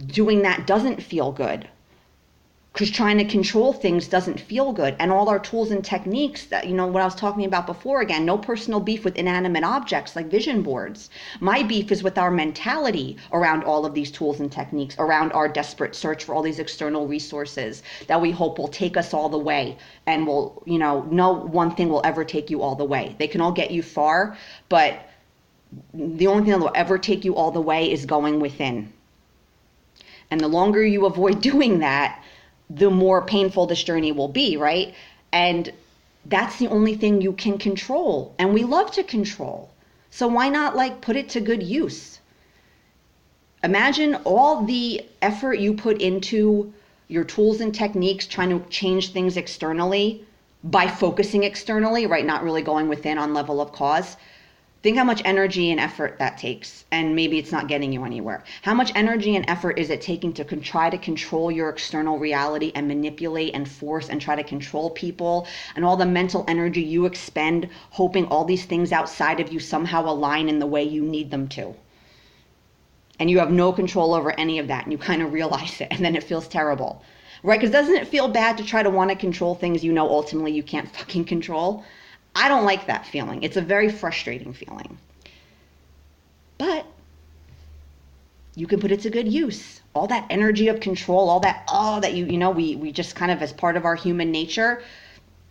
doing 0.05 0.43
that 0.43 0.67
doesn't 0.67 1.01
feel 1.01 1.31
good 1.31 1.67
because 2.73 2.89
trying 2.89 3.19
to 3.19 3.25
control 3.25 3.71
things 3.71 4.07
doesn't 4.07 4.39
feel 4.39 4.73
good. 4.73 4.95
And 4.97 5.11
all 5.11 5.29
our 5.29 5.37
tools 5.37 5.69
and 5.69 5.85
techniques 5.85 6.45
that 6.45 6.67
you 6.67 6.73
know 6.73 6.87
what 6.87 7.03
i 7.03 7.05
was 7.05 7.13
talking 7.13 7.45
about 7.45 7.67
before 7.67 8.01
again 8.01 8.25
no 8.25 8.35
personal 8.35 8.79
beef 8.79 9.05
with 9.05 9.15
inanimate 9.15 9.63
objects 9.63 10.15
like 10.15 10.25
vision 10.25 10.63
boards. 10.63 11.11
My 11.39 11.61
beef 11.61 11.91
is 11.91 12.01
with 12.01 12.17
our 12.17 12.31
mentality 12.31 13.17
around 13.31 13.63
all 13.63 13.85
of 13.85 13.93
these 13.93 14.09
tools 14.09 14.39
and 14.39 14.51
techniques 14.51 14.95
around 14.97 15.31
our 15.33 15.47
desperate 15.47 15.95
search 15.95 16.23
for 16.23 16.33
all 16.33 16.41
these 16.41 16.57
external 16.57 17.07
resources 17.07 17.83
that 18.07 18.19
we 18.19 18.31
hope 18.31 18.57
will 18.57 18.67
take 18.67 18.97
us 18.97 19.13
all 19.13 19.29
the 19.29 19.37
way 19.37 19.77
and 20.07 20.25
will 20.25 20.63
you 20.65 20.79
know 20.79 21.07
no 21.11 21.31
one 21.31 21.75
thing 21.75 21.89
will 21.89 22.01
ever 22.03 22.25
take 22.25 22.49
you 22.49 22.63
all 22.63 22.75
the 22.75 22.85
way. 22.85 23.15
They 23.19 23.27
can 23.27 23.39
all 23.39 23.51
get 23.51 23.69
you 23.69 23.83
far 23.83 24.35
but 24.69 25.09
the 25.93 26.25
only 26.25 26.43
thing 26.43 26.51
that 26.53 26.59
will 26.59 26.71
ever 26.73 26.97
take 26.97 27.23
you 27.23 27.35
all 27.35 27.51
the 27.51 27.61
way 27.61 27.91
is 27.91 28.05
going 28.05 28.39
within. 28.39 28.91
And 30.31 30.39
the 30.39 30.47
longer 30.47 30.83
you 30.83 31.05
avoid 31.05 31.39
doing 31.51 31.79
that 31.79 32.23
the 32.75 32.89
more 32.89 33.21
painful 33.21 33.65
this 33.67 33.83
journey 33.83 34.11
will 34.11 34.27
be, 34.27 34.57
right? 34.57 34.93
And 35.31 35.71
that's 36.25 36.57
the 36.57 36.67
only 36.67 36.95
thing 36.95 37.21
you 37.21 37.33
can 37.33 37.57
control. 37.57 38.33
And 38.39 38.53
we 38.53 38.63
love 38.63 38.91
to 38.91 39.03
control. 39.03 39.69
So 40.09 40.27
why 40.27 40.49
not 40.49 40.75
like 40.75 41.01
put 41.01 41.15
it 41.15 41.29
to 41.29 41.41
good 41.41 41.63
use? 41.63 42.19
Imagine 43.63 44.15
all 44.25 44.63
the 44.65 45.05
effort 45.21 45.59
you 45.59 45.73
put 45.73 46.01
into 46.01 46.73
your 47.07 47.23
tools 47.23 47.61
and 47.61 47.73
techniques 47.73 48.27
trying 48.27 48.49
to 48.49 48.69
change 48.69 49.11
things 49.11 49.37
externally 49.37 50.25
by 50.63 50.87
focusing 50.87 51.43
externally, 51.43 52.05
right? 52.07 52.25
Not 52.25 52.43
really 52.43 52.61
going 52.61 52.87
within 52.87 53.17
on 53.17 53.33
level 53.33 53.61
of 53.61 53.71
cause. 53.71 54.17
Think 54.83 54.97
how 54.97 55.05
much 55.05 55.21
energy 55.23 55.71
and 55.71 55.79
effort 55.79 56.19
that 56.19 56.37
takes, 56.37 56.83
and 56.91 57.15
maybe 57.15 57.39
it's 57.39 57.53
not 57.53 57.69
getting 57.69 57.93
you 57.93 58.03
anywhere. 58.03 58.43
How 58.63 58.73
much 58.73 58.91
energy 58.95 59.33
and 59.37 59.49
effort 59.49 59.79
is 59.79 59.89
it 59.89 60.01
taking 60.01 60.33
to 60.33 60.43
con- 60.43 60.59
try 60.59 60.89
to 60.89 60.97
control 60.97 61.49
your 61.49 61.69
external 61.69 62.19
reality 62.19 62.73
and 62.75 62.85
manipulate 62.85 63.55
and 63.55 63.65
force 63.65 64.09
and 64.09 64.19
try 64.19 64.35
to 64.35 64.43
control 64.43 64.89
people, 64.89 65.47
and 65.77 65.85
all 65.85 65.95
the 65.95 66.05
mental 66.05 66.43
energy 66.49 66.81
you 66.81 67.05
expend 67.05 67.69
hoping 67.91 68.25
all 68.25 68.43
these 68.43 68.65
things 68.65 68.91
outside 68.91 69.39
of 69.39 69.53
you 69.53 69.59
somehow 69.61 70.03
align 70.03 70.49
in 70.49 70.59
the 70.59 70.67
way 70.67 70.83
you 70.83 71.01
need 71.01 71.31
them 71.31 71.47
to? 71.47 71.73
And 73.21 73.29
you 73.29 73.39
have 73.39 73.51
no 73.51 73.71
control 73.71 74.13
over 74.13 74.37
any 74.37 74.59
of 74.59 74.67
that, 74.67 74.83
and 74.83 74.91
you 74.91 74.97
kind 74.97 75.21
of 75.21 75.31
realize 75.31 75.79
it, 75.79 75.87
and 75.91 76.03
then 76.03 76.17
it 76.17 76.23
feels 76.23 76.49
terrible. 76.49 77.01
Right? 77.41 77.57
Because 77.57 77.71
doesn't 77.71 77.95
it 77.95 78.09
feel 78.09 78.27
bad 78.27 78.57
to 78.57 78.65
try 78.65 78.83
to 78.83 78.89
want 78.89 79.11
to 79.11 79.15
control 79.15 79.55
things 79.55 79.81
you 79.81 79.93
know 79.93 80.09
ultimately 80.09 80.51
you 80.51 80.63
can't 80.63 80.93
fucking 80.93 81.23
control? 81.23 81.85
I 82.35 82.47
don't 82.47 82.65
like 82.65 82.87
that 82.87 83.05
feeling. 83.05 83.43
It's 83.43 83.57
a 83.57 83.61
very 83.61 83.89
frustrating 83.89 84.53
feeling. 84.53 84.97
But 86.57 86.85
you 88.55 88.67
can 88.67 88.79
put 88.79 88.91
it 88.91 89.01
to 89.01 89.09
good 89.09 89.31
use. 89.31 89.81
All 89.93 90.07
that 90.07 90.25
energy 90.29 90.67
of 90.67 90.79
control, 90.79 91.29
all 91.29 91.39
that 91.41 91.63
oh 91.67 91.99
that 91.99 92.13
you 92.13 92.25
you 92.25 92.37
know 92.37 92.51
we 92.51 92.75
we 92.75 92.91
just 92.91 93.15
kind 93.15 93.31
of 93.31 93.41
as 93.41 93.53
part 93.53 93.77
of 93.77 93.85
our 93.85 93.95
human 93.95 94.31
nature, 94.31 94.81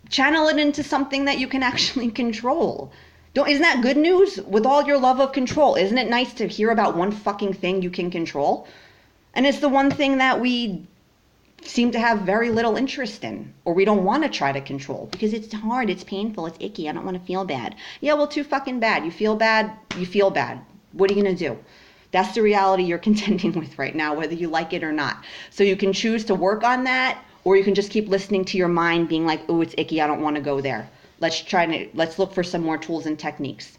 channel 0.09 0.49
it 0.49 0.59
into 0.59 0.83
something 0.83 1.27
that 1.27 1.39
you 1.39 1.47
can 1.47 1.63
actually 1.63 2.11
control. 2.23 2.93
Don't 3.35 3.49
isn't 3.49 3.63
that 3.63 3.83
good 3.83 3.97
news 3.97 4.41
with 4.43 4.67
all 4.67 4.85
your 4.85 4.99
love 4.99 5.21
of 5.21 5.33
control? 5.33 5.77
Isn't 5.77 5.99
it 5.99 6.09
nice 6.09 6.35
to 6.35 6.47
hear 6.47 6.71
about 6.71 6.97
one 6.97 7.13
fucking 7.13 7.55
thing 7.55 7.83
you 7.83 7.91
can 7.91 8.11
control? 8.11 8.67
And 9.35 9.47
it's 9.47 9.61
the 9.61 9.69
one 9.69 9.91
thing 9.91 10.19
that 10.19 10.41
we 10.41 10.87
seem 11.65 11.91
to 11.93 11.99
have 11.99 12.21
very 12.21 12.51
little 12.51 12.77
interest 12.77 13.25
in 13.25 13.53
or 13.65 13.75
we 13.75 13.85
don't 13.85 14.05
want 14.05 14.23
to 14.23 14.29
try 14.29 14.53
to 14.53 14.61
control 14.61 15.09
because 15.11 15.33
it's 15.33 15.53
hard 15.53 15.91
it's 15.91 16.05
painful 16.05 16.47
it's 16.47 16.57
icky 16.61 16.89
i 16.89 16.93
don't 16.93 17.05
want 17.05 17.19
to 17.19 17.27
feel 17.27 17.45
bad. 17.45 17.75
Yeah 18.01 18.15
well 18.15 18.27
too 18.27 18.45
fucking 18.45 18.81
bad 18.81 19.05
you 19.05 19.11
feel 19.11 19.37
bad 19.37 19.73
you 19.97 20.07
feel 20.07 20.31
bad. 20.31 20.61
What 20.93 21.11
are 21.11 21.15
you 21.15 21.23
going 21.23 21.37
to 21.37 21.49
do? 21.49 21.59
That's 22.11 22.35
the 22.35 22.43
reality 22.43 22.83
you're 22.83 22.99
contending 23.11 23.53
with 23.53 23.79
right 23.79 23.95
now 23.95 24.15
whether 24.15 24.35
you 24.35 24.49
like 24.49 24.73
it 24.73 24.85
or 24.85 24.93
not. 24.93 25.25
So 25.51 25.65
you 25.65 25.77
can 25.77 25.93
choose 25.93 26.25
to 26.27 26.35
work 26.35 26.65
on 26.65 26.85
that 26.85 27.23
or 27.45 27.57
you 27.57 27.65
can 27.65 27.75
just 27.75 27.91
keep 27.91 28.09
listening 28.09 28.45
to 28.47 28.59
your 28.59 28.69
mind 28.69 29.09
being 29.09 29.27
like 29.27 29.43
oh 29.49 29.61
it's 29.61 29.75
icky 29.79 30.01
i 30.01 30.07
don't 30.07 30.23
want 30.23 30.37
to 30.37 30.43
go 30.43 30.61
there. 30.61 30.89
Let's 31.21 31.41
try 31.41 31.67
to 31.67 31.89
let's 31.95 32.19
look 32.19 32.33
for 32.33 32.43
some 32.43 32.63
more 32.63 32.79
tools 32.79 33.07
and 33.07 33.19
techniques 33.19 33.79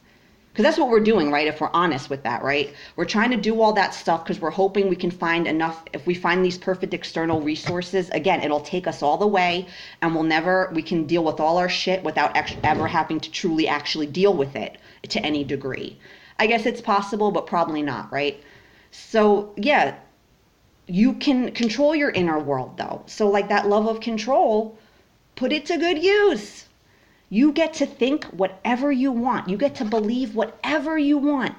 because 0.53 0.65
that's 0.65 0.77
what 0.77 0.89
we're 0.89 0.99
doing, 0.99 1.31
right? 1.31 1.47
If 1.47 1.59
we're 1.59 1.71
honest 1.73 2.11
with 2.11 2.21
that, 2.23 2.43
right? 2.43 2.71
We're 2.95 3.05
trying 3.05 3.31
to 3.31 3.37
do 3.37 3.59
all 3.59 3.73
that 3.73 3.95
stuff 3.95 4.23
because 4.23 4.39
we're 4.39 4.51
hoping 4.51 4.87
we 4.87 4.95
can 4.95 5.09
find 5.09 5.47
enough. 5.47 5.83
If 5.93 6.05
we 6.05 6.13
find 6.13 6.45
these 6.45 6.59
perfect 6.59 6.93
external 6.93 7.41
resources, 7.41 8.11
again, 8.11 8.43
it'll 8.43 8.59
take 8.59 8.85
us 8.85 9.01
all 9.01 9.17
the 9.17 9.25
way 9.25 9.65
and 10.03 10.13
we'll 10.13 10.25
never, 10.25 10.69
we 10.75 10.83
can 10.83 11.07
deal 11.07 11.23
with 11.23 11.39
all 11.39 11.57
our 11.57 11.69
shit 11.69 12.03
without 12.03 12.37
ever 12.63 12.85
having 12.85 13.19
to 13.21 13.31
truly 13.31 13.67
actually 13.67 14.05
deal 14.05 14.35
with 14.35 14.55
it 14.55 14.77
to 15.09 15.19
any 15.25 15.43
degree. 15.43 15.97
I 16.37 16.45
guess 16.45 16.67
it's 16.67 16.81
possible, 16.81 17.31
but 17.31 17.47
probably 17.47 17.81
not, 17.81 18.11
right? 18.11 18.39
So, 18.91 19.53
yeah, 19.57 19.95
you 20.85 21.13
can 21.13 21.49
control 21.53 21.95
your 21.95 22.11
inner 22.11 22.37
world 22.37 22.77
though. 22.77 23.01
So, 23.07 23.27
like 23.27 23.49
that 23.49 23.67
love 23.67 23.87
of 23.87 24.01
control, 24.01 24.77
put 25.35 25.51
it 25.51 25.65
to 25.65 25.77
good 25.79 26.03
use 26.03 26.65
you 27.33 27.51
get 27.51 27.73
to 27.73 27.87
think 27.87 28.25
whatever 28.25 28.91
you 28.91 29.11
want. 29.11 29.49
You 29.49 29.57
get 29.57 29.73
to 29.75 29.85
believe 29.85 30.35
whatever 30.35 30.99
you 30.99 31.17
want. 31.17 31.55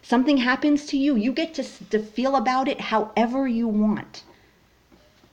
Something 0.00 0.36
happens 0.36 0.86
to 0.86 0.96
you, 0.96 1.16
you 1.16 1.32
get 1.32 1.52
to, 1.54 1.64
to 1.90 1.98
feel 1.98 2.36
about 2.36 2.68
it 2.68 2.80
however 2.80 3.48
you 3.48 3.66
want. 3.66 4.22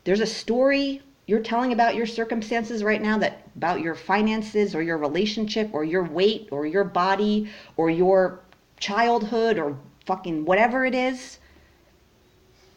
There's 0.04 0.20
a 0.20 0.26
story 0.26 1.04
you're 1.28 1.42
telling 1.42 1.74
about 1.74 1.94
your 1.94 2.08
circumstances 2.08 2.84
right 2.84 3.04
now 3.04 3.20
that 3.20 3.46
about 3.56 3.82
your 3.82 3.94
finances 3.94 4.74
or 4.74 4.82
your 4.82 4.98
relationship 4.98 5.70
or 5.74 5.84
your 5.84 6.04
weight 6.04 6.50
or 6.50 6.66
your 6.66 6.86
body 6.86 7.52
or 7.78 7.92
your 7.92 8.40
childhood 8.80 9.60
or 9.60 9.78
fucking 10.08 10.44
whatever 10.44 10.88
it 10.88 10.96
is. 10.96 11.38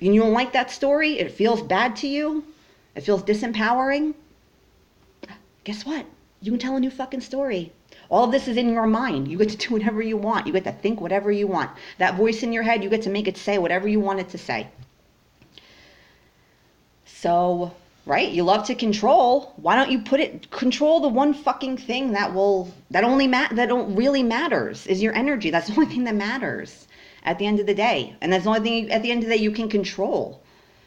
And 0.02 0.14
you 0.14 0.20
don't 0.20 0.34
like 0.34 0.52
that 0.52 0.70
story, 0.70 1.18
it 1.18 1.32
feels 1.32 1.62
bad 1.62 1.96
to 1.96 2.08
you, 2.08 2.44
it 2.94 3.00
feels 3.00 3.22
disempowering. 3.22 4.12
Guess 5.64 5.86
what? 5.86 6.04
You 6.40 6.52
can 6.52 6.60
tell 6.60 6.76
a 6.76 6.80
new 6.80 6.90
fucking 6.90 7.22
story. 7.22 7.72
All 8.08 8.24
of 8.24 8.32
this 8.32 8.46
is 8.46 8.56
in 8.56 8.72
your 8.72 8.86
mind. 8.86 9.28
You 9.28 9.38
get 9.38 9.50
to 9.50 9.56
do 9.56 9.74
whatever 9.74 10.02
you 10.02 10.16
want. 10.16 10.46
You 10.46 10.52
get 10.52 10.64
to 10.64 10.72
think 10.72 11.00
whatever 11.00 11.32
you 11.32 11.46
want. 11.46 11.70
That 11.98 12.16
voice 12.16 12.42
in 12.42 12.52
your 12.52 12.62
head, 12.62 12.84
you 12.84 12.90
get 12.90 13.02
to 13.02 13.10
make 13.10 13.26
it 13.26 13.36
say 13.36 13.58
whatever 13.58 13.88
you 13.88 14.00
want 14.00 14.20
it 14.20 14.28
to 14.30 14.38
say. 14.38 14.68
So, 17.06 17.72
right? 18.04 18.30
You 18.30 18.44
love 18.44 18.66
to 18.66 18.74
control. 18.74 19.54
Why 19.56 19.74
don't 19.74 19.90
you 19.90 20.00
put 20.00 20.20
it 20.20 20.50
control 20.50 21.00
the 21.00 21.08
one 21.08 21.34
fucking 21.34 21.78
thing 21.78 22.12
that 22.12 22.34
will 22.34 22.72
that 22.90 23.02
only 23.02 23.26
ma- 23.26 23.48
that 23.52 23.68
don't 23.68 23.96
really 23.96 24.22
matters 24.22 24.86
is 24.86 25.02
your 25.02 25.14
energy. 25.14 25.50
That's 25.50 25.68
the 25.68 25.74
only 25.74 25.86
thing 25.86 26.04
that 26.04 26.14
matters 26.14 26.86
at 27.24 27.38
the 27.38 27.46
end 27.46 27.58
of 27.58 27.66
the 27.66 27.74
day. 27.74 28.14
And 28.20 28.32
that's 28.32 28.44
the 28.44 28.50
only 28.50 28.60
thing 28.60 28.84
you, 28.84 28.90
at 28.90 29.02
the 29.02 29.10
end 29.10 29.22
of 29.22 29.28
the 29.28 29.36
day 29.36 29.42
you 29.42 29.50
can 29.50 29.68
control. 29.68 30.40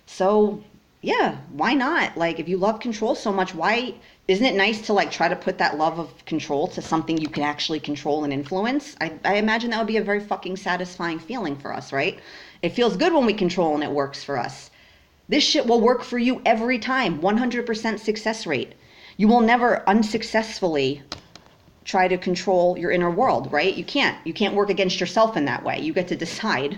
So, 0.05 0.63
yeah, 1.01 1.37
why 1.53 1.73
not? 1.73 2.17
Like, 2.17 2.39
if 2.39 2.49
you 2.49 2.57
love 2.57 2.79
control 2.81 3.15
so 3.15 3.31
much, 3.31 3.55
why 3.55 3.95
isn't 4.27 4.45
it 4.45 4.55
nice 4.55 4.81
to 4.87 4.93
like 4.93 5.11
try 5.11 5.29
to 5.29 5.35
put 5.35 5.57
that 5.57 5.77
love 5.77 5.97
of 5.97 6.25
control 6.25 6.67
to 6.69 6.81
something 6.81 7.17
you 7.17 7.29
can 7.29 7.43
actually 7.43 7.79
control 7.79 8.25
and 8.25 8.33
influence? 8.33 8.95
I, 8.99 9.13
I 9.23 9.35
imagine 9.35 9.69
that 9.69 9.77
would 9.77 9.87
be 9.87 9.97
a 9.97 10.03
very 10.03 10.19
fucking 10.19 10.57
satisfying 10.57 11.19
feeling 11.19 11.55
for 11.55 11.73
us, 11.73 11.93
right? 11.93 12.19
It 12.61 12.69
feels 12.69 12.97
good 12.97 13.13
when 13.13 13.25
we 13.25 13.33
control 13.33 13.75
and 13.75 13.83
it 13.83 13.91
works 13.91 14.23
for 14.23 14.37
us. 14.37 14.71
This 15.29 15.43
shit 15.43 15.67
will 15.67 15.79
work 15.79 16.03
for 16.03 16.17
you 16.17 16.41
every 16.45 16.79
time, 16.79 17.21
100% 17.21 17.99
success 17.99 18.45
rate. 18.45 18.73
You 19.15 19.27
will 19.27 19.41
never 19.41 19.87
unsuccessfully 19.87 21.03
try 21.85 22.07
to 22.07 22.17
control 22.17 22.77
your 22.77 22.91
inner 22.91 23.09
world, 23.09 23.51
right? 23.51 23.73
You 23.73 23.83
can't. 23.83 24.17
You 24.25 24.33
can't 24.33 24.55
work 24.55 24.69
against 24.69 24.99
yourself 24.99 25.37
in 25.37 25.45
that 25.45 25.63
way. 25.63 25.79
You 25.79 25.93
get 25.93 26.07
to 26.09 26.15
decide 26.15 26.77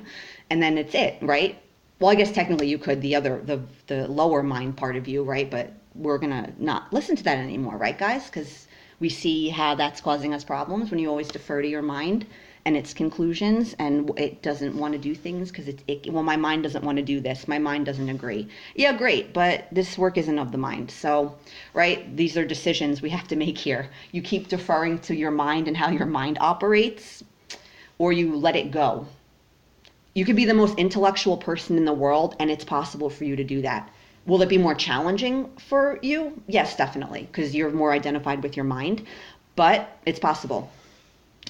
and 0.49 0.61
then 0.61 0.77
it's 0.77 0.93
it, 0.93 1.17
right? 1.21 1.60
Well, 2.01 2.10
I 2.10 2.15
guess 2.15 2.31
technically 2.31 2.67
you 2.67 2.79
could 2.79 3.00
the 3.00 3.13
other 3.15 3.43
the 3.46 3.62
the 3.86 4.08
lower 4.08 4.41
mind 4.41 4.75
part 4.75 4.96
of 4.96 5.08
you, 5.08 5.22
right? 5.22 5.48
But 5.48 5.72
we're 5.93 6.17
to 6.17 6.51
not 6.58 6.91
listen 6.91 7.15
to 7.15 7.24
that 7.25 7.38
anymore, 7.38 7.77
right, 7.77 7.96
guys? 7.96 8.27
Cuz 8.27 8.67
we 9.00 9.08
see 9.08 9.50
how 9.50 9.75
that's 9.75 10.01
causing 10.01 10.34
us 10.34 10.43
problems 10.43 10.89
when 10.89 11.00
you 11.00 11.08
always 11.08 11.27
defer 11.27 11.62
to 11.62 11.67
your 11.67 11.84
mind 11.84 12.25
and 12.65 12.75
its 12.75 12.91
conclusions 12.96 13.75
and 13.77 14.10
it 14.17 14.41
doesn't 14.41 14.75
want 14.75 14.93
to 14.93 14.98
do 14.98 15.13
things 15.13 15.51
because 15.51 15.67
it, 15.67 15.84
it, 15.88 16.12
well 16.12 16.24
my 16.24 16.36
mind 16.36 16.63
doesn't 16.63 16.84
want 16.84 16.98
to 16.98 17.03
do 17.03 17.20
this. 17.20 17.48
My 17.48 17.60
mind 17.60 17.86
doesn't 17.86 18.10
agree. 18.10 18.48
Yeah 18.75 18.93
great 18.93 19.31
but 19.31 19.67
this 19.72 19.96
work 19.96 20.17
isn't 20.17 20.39
of 20.39 20.51
the 20.51 20.58
mind. 20.58 20.89
So 20.89 21.36
right 21.75 22.17
these 22.17 22.36
are 22.36 22.46
decisions 22.46 23.03
we 23.03 23.12
have 23.12 23.27
to 23.27 23.36
make 23.36 23.60
here. 23.60 23.91
You 24.12 24.24
keep 24.24 24.48
deferring 24.48 24.98
to 25.01 25.15
your 25.15 25.29
mind 25.29 25.67
and 25.67 25.77
how 25.77 25.91
your 25.91 26.08
mind 26.08 26.39
operates 26.41 27.24
or 28.00 28.12
you 28.12 28.36
let 28.36 28.55
it 28.55 28.72
go 28.72 29.05
you 30.13 30.25
could 30.25 30.35
be 30.35 30.45
the 30.45 30.53
most 30.53 30.77
intellectual 30.77 31.37
person 31.37 31.77
in 31.77 31.85
the 31.85 31.93
world 31.93 32.35
and 32.39 32.51
it's 32.51 32.65
possible 32.65 33.09
for 33.09 33.23
you 33.23 33.35
to 33.35 33.43
do 33.43 33.61
that 33.61 33.89
will 34.25 34.41
it 34.41 34.49
be 34.49 34.57
more 34.57 34.75
challenging 34.75 35.49
for 35.57 35.99
you 36.01 36.41
yes 36.47 36.75
definitely 36.75 37.27
because 37.31 37.55
you're 37.55 37.71
more 37.71 37.91
identified 37.91 38.43
with 38.43 38.55
your 38.55 38.65
mind 38.65 39.05
but 39.55 39.97
it's 40.05 40.19
possible 40.19 40.69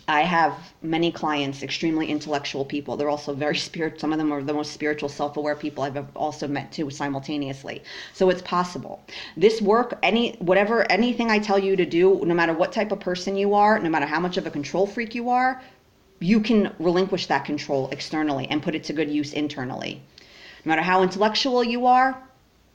I 0.07 0.23
have 0.23 0.73
many 0.81 1.11
clients, 1.11 1.63
extremely 1.63 2.07
intellectual 2.07 2.65
people. 2.65 2.97
They're 2.97 3.09
also 3.09 3.33
very 3.33 3.55
spirit. 3.67 3.99
Some 3.99 4.11
of 4.11 4.17
them 4.17 4.31
are 4.33 4.41
the 4.43 4.53
most 4.53 4.73
spiritual, 4.73 5.09
self-aware 5.09 5.55
people 5.55 5.83
I've 5.83 6.05
also 6.15 6.47
met 6.47 6.71
too 6.71 6.89
simultaneously. 6.89 7.83
So 8.13 8.29
it's 8.29 8.41
possible. 8.41 9.01
This 9.37 9.61
work, 9.61 9.97
any 10.03 10.33
whatever, 10.39 10.91
anything 10.91 11.29
I 11.29 11.39
tell 11.39 11.59
you 11.59 11.75
to 11.75 11.85
do, 11.85 12.21
no 12.25 12.33
matter 12.33 12.53
what 12.53 12.71
type 12.71 12.91
of 12.91 12.99
person 12.99 13.35
you 13.37 13.53
are, 13.53 13.79
no 13.79 13.89
matter 13.89 14.05
how 14.05 14.19
much 14.19 14.37
of 14.37 14.45
a 14.45 14.51
control 14.51 14.85
freak 14.85 15.15
you 15.15 15.29
are, 15.29 15.61
you 16.21 16.39
can 16.39 16.71
relinquish 16.77 17.25
that 17.25 17.45
control 17.45 17.89
externally 17.91 18.47
and 18.49 18.61
put 18.61 18.75
it 18.75 18.83
to 18.85 18.93
good 18.93 19.09
use 19.09 19.33
internally. 19.33 20.01
No 20.63 20.69
matter 20.69 20.83
how 20.83 21.01
intellectual 21.01 21.63
you 21.63 21.87
are, 21.87 22.15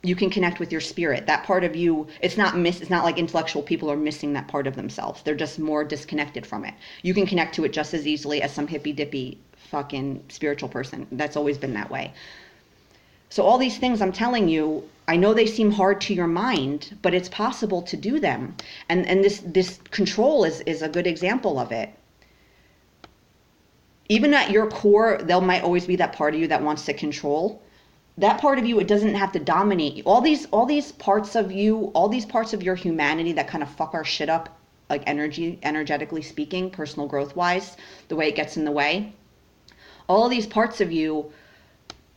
you 0.03 0.15
can 0.15 0.29
connect 0.29 0.59
with 0.59 0.71
your 0.71 0.81
spirit. 0.81 1.25
That 1.25 1.45
part 1.45 1.63
of 1.63 1.75
you 1.75 2.07
it's 2.21 2.37
not 2.37 2.57
miss 2.57 2.81
it's 2.81 2.89
not 2.89 3.05
like 3.05 3.17
intellectual 3.17 3.63
people 3.63 3.89
are 3.89 3.97
missing 3.97 4.33
that 4.33 4.49
part 4.49 4.67
of 4.67 4.75
themselves. 4.75 5.23
They're 5.23 5.33
just 5.33 5.59
more 5.59 5.83
disconnected 5.85 6.45
from 6.45 6.65
it. 6.65 6.73
You 7.01 7.13
can 7.13 7.25
connect 7.25 7.55
to 7.55 7.63
it 7.63 7.71
just 7.71 7.93
as 7.93 8.05
easily 8.05 8.41
as 8.41 8.53
some 8.53 8.67
hippy 8.67 8.91
dippy 8.91 9.39
fucking 9.71 10.25
spiritual 10.27 10.69
person. 10.69 11.07
That's 11.11 11.37
always 11.37 11.57
been 11.57 11.73
that 11.73 11.89
way. 11.89 12.13
So 13.29 13.43
all 13.43 13.57
these 13.57 13.77
things 13.77 14.01
i'm 14.01 14.13
telling 14.13 14.49
you 14.49 14.83
i 15.07 15.15
know 15.15 15.33
they 15.33 15.45
seem 15.45 15.71
hard 15.71 15.99
to 16.01 16.13
your 16.13 16.27
mind 16.27 16.97
but 17.01 17.13
it's 17.13 17.29
possible 17.29 17.81
to 17.83 17.95
do 17.95 18.19
them. 18.19 18.55
And 18.89 19.07
and 19.07 19.23
this 19.23 19.41
this 19.45 19.79
control 19.91 20.43
is 20.43 20.59
is 20.61 20.81
a 20.81 20.89
good 20.89 21.07
example 21.07 21.59
of 21.59 21.71
it 21.71 21.96
even 24.09 24.33
at 24.33 24.51
your 24.51 24.67
core 24.67 25.19
there 25.21 25.41
might 25.41 25.63
always 25.63 25.85
be 25.85 25.95
that 25.97 26.13
part 26.13 26.33
of 26.33 26.39
you 26.39 26.47
that 26.47 26.63
wants 26.63 26.85
to 26.85 26.93
control. 26.93 27.61
That 28.17 28.39
part 28.39 28.57
of 28.57 28.65
you 28.65 28.79
it 28.79 28.87
doesn't 28.87 29.15
have 29.15 29.31
to 29.33 29.39
dominate 29.39 29.95
you. 29.95 30.03
All 30.03 30.21
these 30.21 30.45
all 30.45 30.65
these 30.65 30.91
parts 30.93 31.35
of 31.35 31.51
you 31.51 31.91
all 31.93 32.09
these 32.09 32.25
parts 32.25 32.53
of 32.53 32.63
your 32.63 32.75
humanity 32.75 33.33
that 33.33 33.47
kind 33.47 33.63
of 33.63 33.69
fuck 33.69 33.93
our 33.93 34.05
shit 34.05 34.29
up 34.29 34.57
like 34.89 35.03
energy 35.05 35.59
energetically 35.63 36.21
speaking 36.21 36.69
personal 36.69 37.07
growth 37.07 37.35
wise 37.35 37.75
the 38.07 38.15
way 38.15 38.29
it 38.29 38.35
gets 38.35 38.57
in 38.57 38.65
the 38.65 38.71
way. 38.71 39.13
All 40.07 40.29
these 40.29 40.47
parts 40.47 40.79
of 40.79 40.91
you 40.91 41.31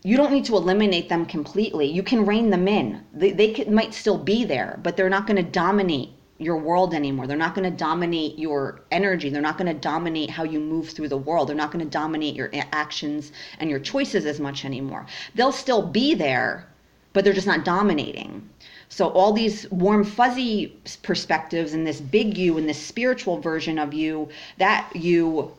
you 0.02 0.16
don't 0.16 0.32
need 0.32 0.46
to 0.46 0.56
eliminate 0.56 1.10
them 1.10 1.26
completely. 1.26 1.86
You 1.86 2.02
can 2.02 2.24
rein 2.24 2.48
them 2.48 2.66
in. 2.66 3.04
They, 3.12 3.32
they 3.32 3.52
could, 3.52 3.70
might 3.70 3.92
still 3.92 4.16
be 4.16 4.44
there 4.44 4.78
but 4.82 4.96
they're 4.96 5.10
not 5.10 5.26
going 5.26 5.44
to 5.44 5.50
dominate 5.50 6.10
your 6.40 6.56
world 6.56 6.94
anymore. 6.94 7.26
They're 7.26 7.36
not 7.36 7.54
going 7.54 7.70
to 7.70 7.76
dominate 7.76 8.38
your 8.38 8.80
energy. 8.90 9.28
They're 9.28 9.42
not 9.42 9.58
going 9.58 9.72
to 9.72 9.78
dominate 9.78 10.30
how 10.30 10.42
you 10.42 10.58
move 10.58 10.88
through 10.88 11.08
the 11.08 11.16
world. 11.16 11.48
They're 11.48 11.56
not 11.56 11.70
going 11.70 11.84
to 11.84 11.90
dominate 11.90 12.34
your 12.34 12.50
actions 12.72 13.32
and 13.58 13.68
your 13.68 13.78
choices 13.78 14.24
as 14.24 14.40
much 14.40 14.64
anymore. 14.64 15.06
They'll 15.34 15.52
still 15.52 15.82
be 15.82 16.14
there, 16.14 16.66
but 17.12 17.24
they're 17.24 17.34
just 17.34 17.46
not 17.46 17.64
dominating. 17.64 18.48
So 18.88 19.08
all 19.10 19.32
these 19.32 19.70
warm 19.70 20.02
fuzzy 20.02 20.76
perspectives 21.02 21.74
and 21.74 21.86
this 21.86 22.00
big 22.00 22.38
you 22.38 22.56
and 22.56 22.68
this 22.68 22.82
spiritual 22.82 23.38
version 23.38 23.78
of 23.78 23.92
you, 23.92 24.28
that 24.56 24.90
you 24.96 25.52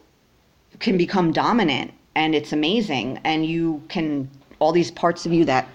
can 0.80 0.98
become 0.98 1.32
dominant 1.32 1.92
and 2.16 2.34
it's 2.36 2.52
amazing 2.54 3.20
and 3.24 3.46
you 3.46 3.82
can 3.88 4.30
all 4.60 4.72
these 4.72 4.92
parts 4.92 5.26
of 5.26 5.34
you 5.34 5.46
that 5.46 5.68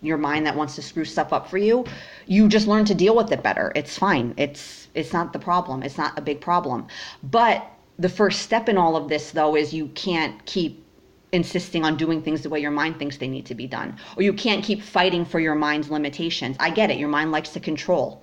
your 0.00 0.16
mind 0.18 0.46
that 0.46 0.56
wants 0.56 0.74
to 0.76 0.82
screw 0.82 1.04
stuff 1.04 1.32
up 1.32 1.48
for 1.48 1.58
you 1.58 1.84
you 2.28 2.46
just 2.46 2.66
learn 2.68 2.84
to 2.84 2.94
deal 2.94 3.16
with 3.16 3.32
it 3.32 3.42
better. 3.42 3.72
It's 3.74 3.98
fine. 3.98 4.34
It's 4.36 4.88
it's 4.94 5.12
not 5.12 5.32
the 5.32 5.38
problem. 5.38 5.82
It's 5.82 5.98
not 5.98 6.16
a 6.18 6.22
big 6.22 6.40
problem. 6.40 6.86
But 7.22 7.66
the 7.98 8.08
first 8.08 8.42
step 8.42 8.68
in 8.68 8.76
all 8.76 8.96
of 8.96 9.08
this 9.08 9.32
though 9.32 9.56
is 9.56 9.72
you 9.72 9.88
can't 9.88 10.44
keep 10.44 10.84
insisting 11.32 11.84
on 11.84 11.96
doing 11.96 12.22
things 12.22 12.42
the 12.42 12.48
way 12.48 12.60
your 12.60 12.70
mind 12.70 12.98
thinks 12.98 13.16
they 13.16 13.28
need 13.28 13.46
to 13.46 13.54
be 13.54 13.66
done. 13.66 13.96
Or 14.16 14.22
you 14.22 14.32
can't 14.32 14.62
keep 14.62 14.82
fighting 14.82 15.24
for 15.24 15.40
your 15.40 15.54
mind's 15.54 15.90
limitations. 15.90 16.56
I 16.60 16.70
get 16.70 16.90
it. 16.90 16.98
Your 16.98 17.08
mind 17.08 17.32
likes 17.32 17.50
to 17.50 17.60
control. 17.60 18.22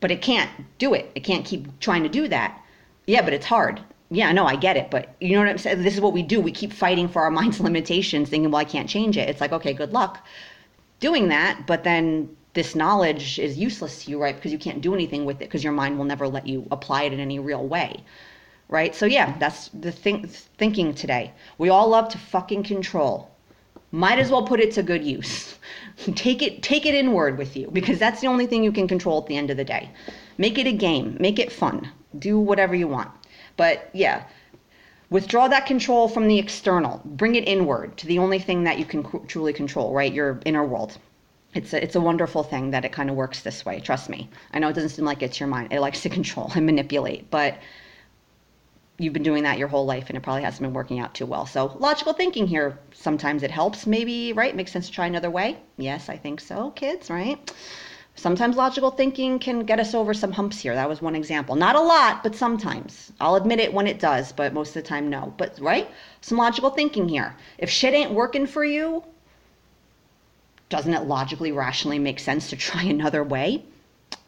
But 0.00 0.10
it 0.10 0.22
can't 0.22 0.50
do 0.78 0.94
it. 0.94 1.10
It 1.14 1.24
can't 1.24 1.44
keep 1.44 1.78
trying 1.80 2.04
to 2.04 2.08
do 2.08 2.28
that. 2.28 2.60
Yeah 3.06 3.22
but 3.22 3.32
it's 3.32 3.46
hard. 3.46 3.80
Yeah, 4.08 4.30
no, 4.30 4.46
I 4.46 4.54
get 4.54 4.76
it, 4.76 4.88
but 4.88 5.16
you 5.20 5.32
know 5.32 5.40
what 5.40 5.48
I'm 5.48 5.58
saying? 5.58 5.82
This 5.82 5.94
is 5.94 6.00
what 6.00 6.12
we 6.12 6.22
do. 6.22 6.40
We 6.40 6.52
keep 6.52 6.72
fighting 6.72 7.08
for 7.08 7.22
our 7.22 7.30
mind's 7.40 7.58
limitations, 7.58 8.28
thinking, 8.28 8.52
well, 8.52 8.60
I 8.60 8.64
can't 8.64 8.88
change 8.88 9.16
it. 9.16 9.28
It's 9.28 9.40
like, 9.40 9.50
okay, 9.50 9.72
good 9.72 9.92
luck 9.92 10.24
doing 11.00 11.28
that, 11.28 11.66
but 11.66 11.84
then 11.84 12.36
this 12.54 12.74
knowledge 12.74 13.38
is 13.38 13.58
useless 13.58 14.04
to 14.04 14.10
you, 14.10 14.20
right? 14.20 14.34
Because 14.34 14.50
you 14.50 14.58
can't 14.58 14.80
do 14.80 14.94
anything 14.94 15.24
with 15.24 15.36
it 15.36 15.44
because 15.44 15.62
your 15.62 15.74
mind 15.74 15.98
will 15.98 16.06
never 16.06 16.26
let 16.26 16.46
you 16.46 16.66
apply 16.70 17.02
it 17.02 17.12
in 17.12 17.20
any 17.20 17.38
real 17.38 17.66
way. 17.66 18.02
Right? 18.68 18.94
So 18.94 19.06
yeah, 19.06 19.38
that's 19.38 19.68
the 19.68 19.92
think 19.92 20.28
thinking 20.28 20.94
today. 20.94 21.32
We 21.58 21.68
all 21.68 21.88
love 21.88 22.08
to 22.08 22.18
fucking 22.18 22.64
control. 22.64 23.30
Might 23.92 24.18
as 24.18 24.30
well 24.30 24.42
put 24.42 24.58
it 24.58 24.72
to 24.72 24.82
good 24.82 25.04
use. 25.04 25.58
take 26.14 26.42
it 26.42 26.62
take 26.62 26.86
it 26.86 26.94
inward 26.94 27.38
with 27.38 27.56
you 27.56 27.70
because 27.72 27.98
that's 27.98 28.20
the 28.20 28.26
only 28.26 28.46
thing 28.46 28.64
you 28.64 28.72
can 28.72 28.88
control 28.88 29.20
at 29.20 29.26
the 29.26 29.36
end 29.36 29.50
of 29.50 29.56
the 29.56 29.64
day. 29.64 29.90
Make 30.38 30.58
it 30.58 30.66
a 30.66 30.72
game, 30.72 31.16
make 31.20 31.38
it 31.38 31.52
fun. 31.52 31.90
Do 32.18 32.40
whatever 32.40 32.74
you 32.74 32.88
want. 32.88 33.10
But 33.56 33.90
yeah, 33.92 34.24
withdraw 35.10 35.48
that 35.48 35.66
control 35.66 36.08
from 36.08 36.28
the 36.28 36.38
external. 36.38 37.00
Bring 37.04 37.34
it 37.34 37.46
inward 37.46 37.96
to 37.98 38.06
the 38.06 38.18
only 38.18 38.38
thing 38.38 38.64
that 38.64 38.78
you 38.78 38.84
can 38.84 39.04
truly 39.26 39.52
control 39.52 39.92
right? 39.92 40.12
Your 40.12 40.40
inner 40.44 40.64
world. 40.64 40.98
It's 41.54 41.72
a, 41.72 41.82
it's 41.82 41.94
a 41.94 42.00
wonderful 42.00 42.42
thing 42.42 42.70
that 42.72 42.84
it 42.84 42.92
kind 42.92 43.08
of 43.08 43.16
works 43.16 43.40
this 43.40 43.64
way 43.64 43.80
trust 43.80 44.08
me. 44.08 44.28
I 44.52 44.58
know 44.58 44.68
it 44.68 44.74
doesn't 44.74 44.90
seem 44.90 45.04
like 45.04 45.22
it's 45.22 45.40
your 45.40 45.48
mind 45.48 45.72
it 45.72 45.80
likes 45.80 46.02
to 46.02 46.08
control 46.18 46.50
and 46.54 46.66
manipulate 46.66 47.30
but 47.30 47.58
you've 48.98 49.12
been 49.12 49.22
doing 49.22 49.42
that 49.42 49.58
your 49.58 49.68
whole 49.68 49.84
life 49.84 50.08
and 50.08 50.16
it 50.16 50.22
probably 50.22 50.42
hasn't 50.42 50.62
been 50.62 50.72
working 50.72 50.98
out 50.98 51.14
too 51.14 51.26
well. 51.26 51.46
So 51.46 51.76
logical 51.78 52.14
thinking 52.14 52.46
here. 52.46 52.78
Sometimes 52.92 53.42
it 53.42 53.50
helps 53.50 53.86
maybe 53.86 54.32
right? 54.32 54.56
Makes 54.56 54.72
sense 54.72 54.86
to 54.86 54.92
try 54.92 55.06
another 55.06 55.30
way. 55.30 55.58
Yes 55.76 56.08
i 56.08 56.16
think 56.16 56.40
so 56.40 56.70
kids 56.70 57.10
right 57.10 57.52
Sometimes 58.18 58.56
logical 58.56 58.90
thinking 58.90 59.38
can 59.38 59.60
get 59.60 59.78
us 59.78 59.94
over 59.94 60.14
some 60.14 60.32
humps 60.32 60.58
here. 60.58 60.74
That 60.74 60.88
was 60.88 61.02
one 61.02 61.14
example. 61.14 61.54
Not 61.54 61.76
a 61.76 61.80
lot, 61.80 62.22
but 62.22 62.34
sometimes. 62.34 63.12
I'll 63.20 63.34
admit 63.34 63.60
it 63.60 63.74
when 63.74 63.86
it 63.86 64.00
does, 64.00 64.32
but 64.32 64.54
most 64.54 64.70
of 64.70 64.82
the 64.82 64.88
time, 64.88 65.10
no. 65.10 65.34
But, 65.36 65.58
right? 65.60 65.90
Some 66.22 66.38
logical 66.38 66.70
thinking 66.70 67.10
here. 67.10 67.36
If 67.58 67.68
shit 67.68 67.92
ain't 67.92 68.12
working 68.12 68.46
for 68.46 68.64
you, 68.64 69.04
doesn't 70.70 70.94
it 70.94 71.04
logically, 71.06 71.52
rationally 71.52 71.98
make 71.98 72.18
sense 72.18 72.48
to 72.48 72.56
try 72.56 72.82
another 72.96 73.22
way? 73.22 73.62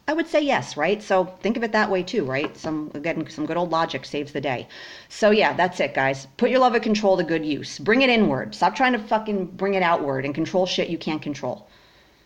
I 0.07 0.13
would 0.13 0.27
say 0.27 0.41
yes, 0.41 0.77
right? 0.77 1.01
So 1.01 1.25
think 1.41 1.57
of 1.57 1.63
it 1.63 1.71
that 1.71 1.89
way 1.89 2.03
too, 2.03 2.25
right? 2.25 2.55
Some 2.55 2.91
again, 2.93 3.27
some 3.29 3.47
good 3.47 3.57
old 3.57 3.71
logic 3.71 4.05
saves 4.05 4.31
the 4.31 4.41
day. 4.41 4.67
So 5.07 5.31
yeah, 5.31 5.53
that's 5.53 5.79
it, 5.79 5.95
guys. 5.95 6.27
Put 6.37 6.51
your 6.51 6.59
love 6.59 6.75
of 6.75 6.83
control 6.83 7.17
to 7.17 7.23
good 7.23 7.45
use. 7.45 7.79
Bring 7.79 8.03
it 8.03 8.09
inward. 8.09 8.53
Stop 8.53 8.75
trying 8.75 8.93
to 8.93 8.99
fucking 8.99 9.45
bring 9.47 9.73
it 9.73 9.83
outward 9.83 10.25
and 10.25 10.33
control 10.33 10.65
shit 10.65 10.89
you 10.89 10.97
can't 10.97 11.21
control. 11.21 11.67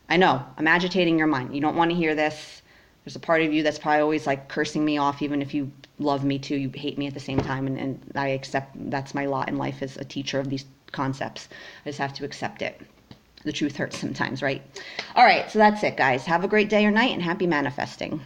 I 0.10 0.18
know, 0.18 0.46
I'm 0.58 0.68
agitating 0.68 1.18
your 1.18 1.28
mind. 1.28 1.56
You 1.56 1.62
don't 1.62 1.76
want 1.76 1.92
to 1.92 1.98
hear 1.98 2.16
this. 2.16 2.62
There's 3.04 3.16
a 3.16 3.20
part 3.20 3.42
of 3.42 3.52
you 3.52 3.63
that's 3.63 3.80
probably 3.80 4.02
always 4.02 4.28
like 4.28 4.48
cursing 4.48 4.86
me 4.86 4.98
off, 4.98 5.22
even 5.22 5.42
if 5.42 5.54
you 5.54 5.72
love 6.00 6.24
me 6.24 6.39
too. 6.39 6.56
You 6.56 6.70
hate 6.70 6.98
me 6.98 7.08
at 7.08 7.13
the 7.13 7.20
same 7.20 7.39
time, 7.39 7.68
and, 7.68 7.78
and 7.78 8.12
I 8.16 8.30
accept 8.30 8.89
that's 8.89 9.13
my 9.13 9.26
lot 9.26 9.50
in 9.50 9.58
life 9.58 9.82
as 9.82 9.98
a 9.98 10.06
teacher 10.06 10.39
of 10.39 10.50
these 10.50 10.66
concepts. 10.92 11.50
I 11.86 11.89
just 11.89 12.00
have 12.00 12.13
to 12.13 12.26
accept 12.26 12.62
it. 12.62 12.80
The 13.44 13.52
truth 13.52 13.76
hurts 13.76 13.98
sometimes, 13.98 14.42
right? 14.42 14.62
All 15.16 15.26
right, 15.26 15.52
so 15.52 15.60
that's 15.60 15.84
it, 15.84 15.98
guys. 15.98 16.26
Have 16.26 16.46
a 16.46 16.48
great 16.48 16.70
day 16.70 16.86
or 16.86 16.92
night 16.92 17.12
and 17.12 17.22
happy 17.22 17.48
manifesting. 17.48 18.22